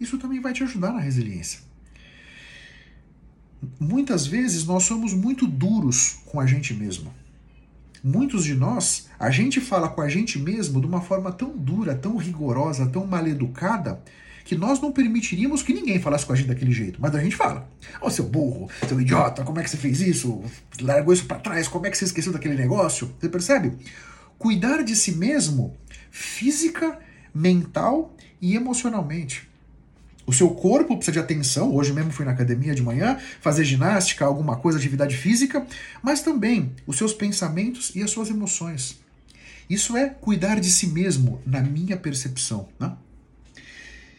Isso 0.00 0.18
também 0.18 0.40
vai 0.40 0.52
te 0.52 0.62
ajudar 0.62 0.92
na 0.92 1.00
resiliência. 1.00 1.60
muitas 3.78 4.26
vezes 4.26 4.64
nós 4.64 4.82
somos 4.82 5.12
muito 5.12 5.46
duros 5.46 6.18
com 6.26 6.40
a 6.40 6.46
gente 6.46 6.74
mesmo. 6.74 7.14
Muitos 8.02 8.42
de 8.42 8.54
nós, 8.54 9.08
a 9.16 9.30
gente 9.30 9.60
fala 9.60 9.88
com 9.88 10.00
a 10.00 10.08
gente 10.08 10.36
mesmo 10.36 10.80
de 10.80 10.86
uma 10.88 11.00
forma 11.00 11.30
tão 11.30 11.56
dura, 11.56 11.94
tão 11.94 12.16
rigorosa, 12.16 12.86
tão 12.86 13.06
mal 13.06 13.24
educada, 13.28 14.02
que 14.44 14.56
nós 14.56 14.80
não 14.80 14.90
permitiríamos 14.90 15.62
que 15.62 15.72
ninguém 15.72 16.00
falasse 16.00 16.26
com 16.26 16.32
a 16.32 16.36
gente 16.36 16.48
daquele 16.48 16.72
jeito. 16.72 17.00
Mas 17.00 17.14
a 17.14 17.22
gente 17.22 17.36
fala. 17.36 17.68
Ô, 18.00 18.06
oh, 18.06 18.10
seu 18.10 18.24
burro, 18.24 18.68
seu 18.88 19.00
idiota, 19.00 19.44
como 19.44 19.60
é 19.60 19.62
que 19.62 19.70
você 19.70 19.76
fez 19.76 20.00
isso? 20.00 20.42
Largou 20.80 21.14
isso 21.14 21.26
para 21.26 21.38
trás, 21.38 21.68
como 21.68 21.86
é 21.86 21.90
que 21.90 21.96
você 21.96 22.04
esqueceu 22.04 22.32
daquele 22.32 22.56
negócio? 22.56 23.14
Você 23.20 23.28
percebe? 23.28 23.72
Cuidar 24.42 24.82
de 24.82 24.96
si 24.96 25.12
mesmo, 25.12 25.76
física, 26.10 26.98
mental 27.32 28.12
e 28.40 28.56
emocionalmente. 28.56 29.48
O 30.26 30.32
seu 30.32 30.50
corpo 30.50 30.96
precisa 30.96 31.12
de 31.12 31.20
atenção. 31.20 31.72
Hoje 31.72 31.92
mesmo 31.92 32.10
fui 32.10 32.24
na 32.24 32.32
academia 32.32 32.74
de 32.74 32.82
manhã 32.82 33.20
fazer 33.40 33.62
ginástica, 33.62 34.24
alguma 34.24 34.56
coisa, 34.56 34.78
atividade 34.78 35.16
física, 35.16 35.64
mas 36.02 36.22
também 36.22 36.72
os 36.88 36.98
seus 36.98 37.14
pensamentos 37.14 37.92
e 37.94 38.02
as 38.02 38.10
suas 38.10 38.30
emoções. 38.30 38.98
Isso 39.70 39.96
é 39.96 40.08
cuidar 40.08 40.58
de 40.58 40.72
si 40.72 40.88
mesmo, 40.88 41.40
na 41.46 41.60
minha 41.60 41.96
percepção. 41.96 42.68
Né? 42.80 42.92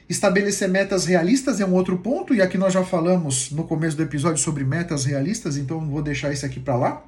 Estabelecer 0.08 0.70
metas 0.70 1.04
realistas 1.04 1.60
é 1.60 1.66
um 1.66 1.74
outro 1.74 1.98
ponto, 1.98 2.34
e 2.34 2.42
aqui 2.42 2.58
nós 2.58 2.72
já 2.72 2.86
falamos 2.86 3.52
no 3.52 3.66
começo 3.66 3.98
do 3.98 4.04
episódio 4.04 4.42
sobre 4.42 4.64
metas 4.64 5.04
realistas, 5.04 5.58
então 5.58 5.86
vou 5.86 6.02
deixar 6.02 6.32
isso 6.32 6.46
aqui 6.46 6.62
para 6.62 6.78
lá. 6.78 7.06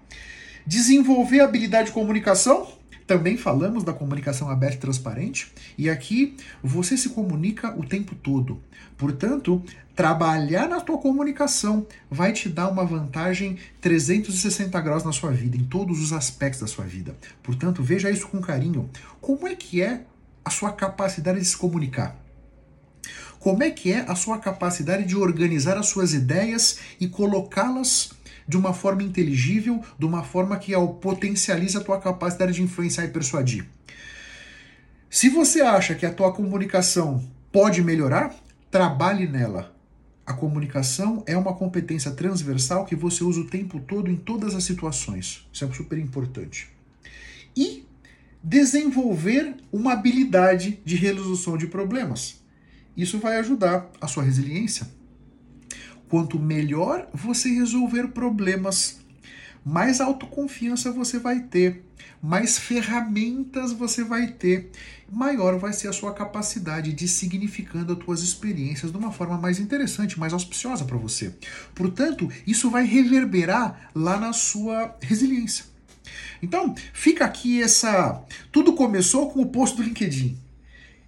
Desenvolver 0.67 1.39
habilidade 1.39 1.87
de 1.87 1.93
comunicação, 1.93 2.67
também 3.07 3.37
falamos 3.37 3.83
da 3.83 3.93
comunicação 3.93 4.49
aberta 4.49 4.77
e 4.77 4.79
transparente, 4.79 5.51
e 5.77 5.89
aqui 5.89 6.35
você 6.63 6.97
se 6.97 7.09
comunica 7.09 7.77
o 7.77 7.85
tempo 7.85 8.15
todo. 8.15 8.59
Portanto, 8.97 9.63
trabalhar 9.95 10.67
na 10.67 10.81
tua 10.81 10.97
comunicação 10.97 11.85
vai 12.09 12.33
te 12.33 12.49
dar 12.49 12.67
uma 12.67 12.85
vantagem 12.85 13.57
360 13.79 14.79
graus 14.81 15.03
na 15.03 15.11
sua 15.11 15.31
vida, 15.31 15.55
em 15.55 15.63
todos 15.63 16.01
os 16.01 16.13
aspectos 16.13 16.61
da 16.61 16.67
sua 16.67 16.85
vida. 16.85 17.15
Portanto, 17.43 17.83
veja 17.83 18.09
isso 18.09 18.27
com 18.27 18.41
carinho. 18.41 18.89
Como 19.21 19.47
é 19.47 19.55
que 19.55 19.81
é 19.81 20.01
a 20.43 20.49
sua 20.49 20.71
capacidade 20.71 21.39
de 21.39 21.45
se 21.45 21.57
comunicar? 21.57 22.15
Como 23.39 23.61
é 23.61 23.69
que 23.69 23.91
é 23.91 23.99
a 24.07 24.15
sua 24.15 24.39
capacidade 24.39 25.05
de 25.05 25.15
organizar 25.15 25.77
as 25.77 25.87
suas 25.87 26.13
ideias 26.13 26.79
e 26.99 27.07
colocá-las 27.07 28.14
de 28.47 28.57
uma 28.57 28.73
forma 28.73 29.03
inteligível, 29.03 29.83
de 29.97 30.05
uma 30.05 30.23
forma 30.23 30.57
que 30.57 30.73
potencializa 31.01 31.79
a 31.79 31.83
tua 31.83 31.99
capacidade 31.99 32.53
de 32.53 32.61
influenciar 32.61 33.05
e 33.05 33.09
persuadir? 33.09 33.67
Se 35.09 35.29
você 35.29 35.61
acha 35.61 35.95
que 35.95 36.05
a 36.05 36.13
tua 36.13 36.33
comunicação 36.33 37.23
pode 37.51 37.81
melhorar, 37.81 38.35
trabalhe 38.69 39.27
nela. 39.27 39.73
A 40.25 40.33
comunicação 40.33 41.23
é 41.25 41.37
uma 41.37 41.53
competência 41.53 42.11
transversal 42.11 42.83
que 42.83 42.95
você 42.95 43.23
usa 43.23 43.39
o 43.39 43.47
tempo 43.47 43.79
todo 43.79 44.09
em 44.09 44.15
todas 44.15 44.55
as 44.55 44.63
situações. 44.63 45.47
Isso 45.53 45.63
é 45.63 45.71
super 45.71 45.97
importante. 45.97 46.67
E 47.55 47.85
desenvolver 48.43 49.55
uma 49.71 49.93
habilidade 49.93 50.79
de 50.83 50.95
resolução 50.95 51.57
de 51.57 51.67
problemas. 51.67 52.41
Isso 52.97 53.19
vai 53.19 53.37
ajudar 53.37 53.89
a 54.01 54.07
sua 54.07 54.23
resiliência. 54.23 54.87
Quanto 56.09 56.39
melhor 56.39 57.07
você 57.13 57.49
resolver 57.49 58.09
problemas, 58.09 58.99
mais 59.65 59.99
autoconfiança 59.99 60.91
você 60.91 61.17
vai 61.17 61.41
ter, 61.41 61.83
mais 62.21 62.57
ferramentas 62.57 63.71
você 63.71 64.03
vai 64.03 64.27
ter, 64.27 64.69
maior 65.11 65.57
vai 65.57 65.73
ser 65.73 65.87
a 65.87 65.93
sua 65.93 66.13
capacidade 66.13 66.93
de 66.93 67.07
significando 67.07 67.93
as 67.93 68.03
suas 68.03 68.21
experiências 68.21 68.91
de 68.91 68.97
uma 68.97 69.11
forma 69.11 69.37
mais 69.37 69.59
interessante, 69.59 70.19
mais 70.19 70.33
auspiciosa 70.33 70.85
para 70.85 70.97
você. 70.97 71.33
Portanto, 71.73 72.29
isso 72.45 72.69
vai 72.69 72.85
reverberar 72.85 73.89
lá 73.95 74.19
na 74.19 74.33
sua 74.33 74.95
resiliência. 75.01 75.65
Então, 76.41 76.75
fica 76.93 77.25
aqui 77.25 77.61
essa. 77.61 78.23
Tudo 78.51 78.73
começou 78.73 79.31
com 79.31 79.41
o 79.41 79.47
post 79.47 79.75
do 79.75 79.83
LinkedIn 79.83 80.45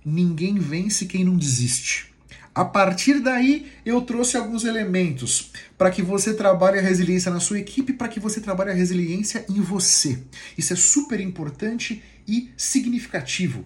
ninguém 0.07 0.57
vence 0.57 1.05
quem 1.05 1.25
não 1.25 1.35
desiste. 1.35 2.13
A 2.57 2.65
partir 2.65 3.19
daí, 3.19 3.71
eu 3.85 4.01
trouxe 4.01 4.35
alguns 4.35 4.65
elementos 4.65 5.51
para 5.77 5.91
que 5.91 6.01
você 6.01 6.33
trabalhe 6.33 6.79
a 6.79 6.81
resiliência 6.81 7.31
na 7.31 7.39
sua 7.39 7.59
equipe, 7.59 7.93
para 7.93 8.07
que 8.07 8.19
você 8.19 8.41
trabalhe 8.41 8.71
a 8.71 8.73
resiliência 8.73 9.45
em 9.47 9.61
você. 9.61 10.23
Isso 10.57 10.73
é 10.73 10.75
super 10.75 11.19
importante 11.19 12.01
e 12.27 12.49
significativo. 12.57 13.63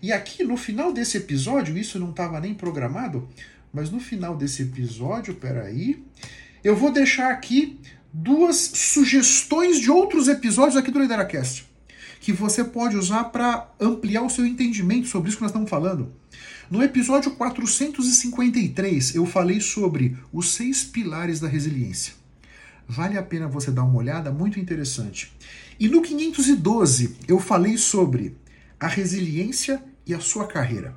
E 0.00 0.12
aqui 0.12 0.44
no 0.44 0.56
final 0.56 0.92
desse 0.92 1.16
episódio, 1.16 1.76
isso 1.76 1.98
não 1.98 2.10
estava 2.10 2.38
nem 2.38 2.54
programado, 2.54 3.28
mas 3.72 3.90
no 3.90 3.98
final 3.98 4.36
desse 4.36 4.62
episódio, 4.62 5.34
peraí, 5.34 6.00
eu 6.62 6.76
vou 6.76 6.92
deixar 6.92 7.32
aqui 7.32 7.80
duas 8.12 8.54
sugestões 8.54 9.80
de 9.80 9.90
outros 9.90 10.28
episódios 10.28 10.76
aqui 10.76 10.92
do 10.92 11.00
Lideracast 11.00 11.66
que 12.20 12.32
você 12.32 12.64
pode 12.64 12.96
usar 12.96 13.24
para 13.24 13.68
ampliar 13.80 14.22
o 14.22 14.30
seu 14.30 14.44
entendimento 14.44 15.08
sobre 15.08 15.28
isso 15.28 15.38
que 15.38 15.42
nós 15.42 15.50
estamos 15.50 15.70
falando. 15.70 16.12
No 16.70 16.82
episódio 16.82 17.30
453, 17.30 19.14
eu 19.14 19.24
falei 19.24 19.58
sobre 19.58 20.18
os 20.30 20.52
seis 20.52 20.84
pilares 20.84 21.40
da 21.40 21.48
resiliência. 21.48 22.12
Vale 22.86 23.16
a 23.16 23.22
pena 23.22 23.48
você 23.48 23.70
dar 23.70 23.84
uma 23.84 23.96
olhada, 23.96 24.30
muito 24.30 24.60
interessante. 24.60 25.32
E 25.80 25.88
no 25.88 26.02
512, 26.02 27.16
eu 27.26 27.40
falei 27.40 27.78
sobre 27.78 28.36
a 28.78 28.86
resiliência 28.86 29.82
e 30.06 30.12
a 30.12 30.20
sua 30.20 30.46
carreira. 30.46 30.94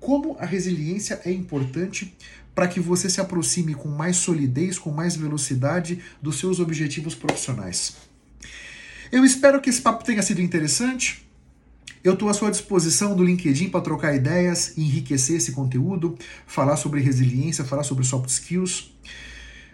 Como 0.00 0.36
a 0.40 0.44
resiliência 0.44 1.20
é 1.24 1.30
importante 1.30 2.12
para 2.52 2.66
que 2.66 2.80
você 2.80 3.08
se 3.08 3.20
aproxime 3.20 3.72
com 3.72 3.88
mais 3.88 4.16
solidez, 4.16 4.80
com 4.80 4.90
mais 4.90 5.14
velocidade 5.14 6.02
dos 6.20 6.40
seus 6.40 6.58
objetivos 6.58 7.14
profissionais. 7.14 7.98
Eu 9.12 9.24
espero 9.24 9.60
que 9.60 9.70
esse 9.70 9.80
papo 9.80 10.02
tenha 10.02 10.22
sido 10.22 10.42
interessante. 10.42 11.24
Eu 12.04 12.12
estou 12.12 12.28
à 12.28 12.34
sua 12.34 12.50
disposição 12.50 13.16
do 13.16 13.24
LinkedIn 13.24 13.70
para 13.70 13.80
trocar 13.80 14.14
ideias, 14.14 14.76
enriquecer 14.76 15.38
esse 15.38 15.52
conteúdo, 15.52 16.18
falar 16.46 16.76
sobre 16.76 17.00
resiliência, 17.00 17.64
falar 17.64 17.82
sobre 17.82 18.04
soft 18.04 18.28
skills. 18.28 18.94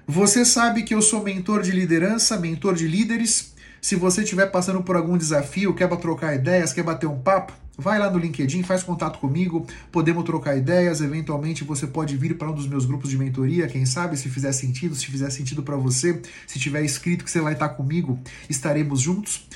Você 0.07 0.45
sabe 0.45 0.85
que 0.85 0.95
eu 0.95 1.03
sou 1.03 1.25
mentor 1.25 1.61
de 1.61 1.73
liderança, 1.73 2.39
mentor 2.39 2.77
de 2.77 2.87
líderes. 2.87 3.53
Se 3.83 3.97
você 3.97 4.23
estiver 4.23 4.47
passando 4.47 4.81
por 4.81 4.95
algum 4.95 5.19
desafio, 5.19 5.75
quer 5.75 5.89
trocar 5.99 6.33
ideias, 6.37 6.73
quer 6.73 6.85
bater 6.85 7.09
um 7.09 7.19
papo, 7.19 7.53
vai 7.77 7.99
lá 7.99 8.09
no 8.09 8.19
LinkedIn, 8.19 8.63
faz 8.63 8.85
contato 8.85 9.19
comigo, 9.19 9.67
podemos 9.91 10.23
trocar 10.23 10.57
ideias, 10.57 11.01
eventualmente 11.01 11.65
você 11.65 11.85
pode 11.85 12.17
vir 12.17 12.39
para 12.39 12.49
um 12.49 12.55
dos 12.55 12.69
meus 12.69 12.85
grupos 12.85 13.11
de 13.11 13.19
mentoria, 13.19 13.67
quem 13.67 13.85
sabe, 13.85 14.17
se 14.17 14.29
fizer 14.29 14.53
sentido, 14.53 14.95
se 14.95 15.07
fizer 15.07 15.31
sentido 15.31 15.65
para 15.65 15.75
você, 15.75 16.23
se 16.47 16.61
tiver 16.61 16.85
escrito 16.85 17.25
que 17.25 17.31
você 17.31 17.41
vai 17.41 17.55
estar 17.55 17.71
comigo, 17.71 18.21
estaremos 18.49 19.01
juntos. 19.01 19.49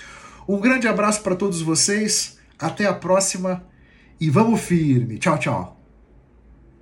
Um 0.49 0.59
grande 0.59 0.89
abraço 0.89 1.23
para 1.23 1.37
todos 1.37 1.63
vocês, 1.63 2.37
até 2.67 2.87
a 2.87 2.95
próxima 2.95 3.67
e 4.21 4.31
vamos 4.31 4.61
firme. 4.61 5.19
Tchau, 5.19 5.39
tchau. 5.39 5.84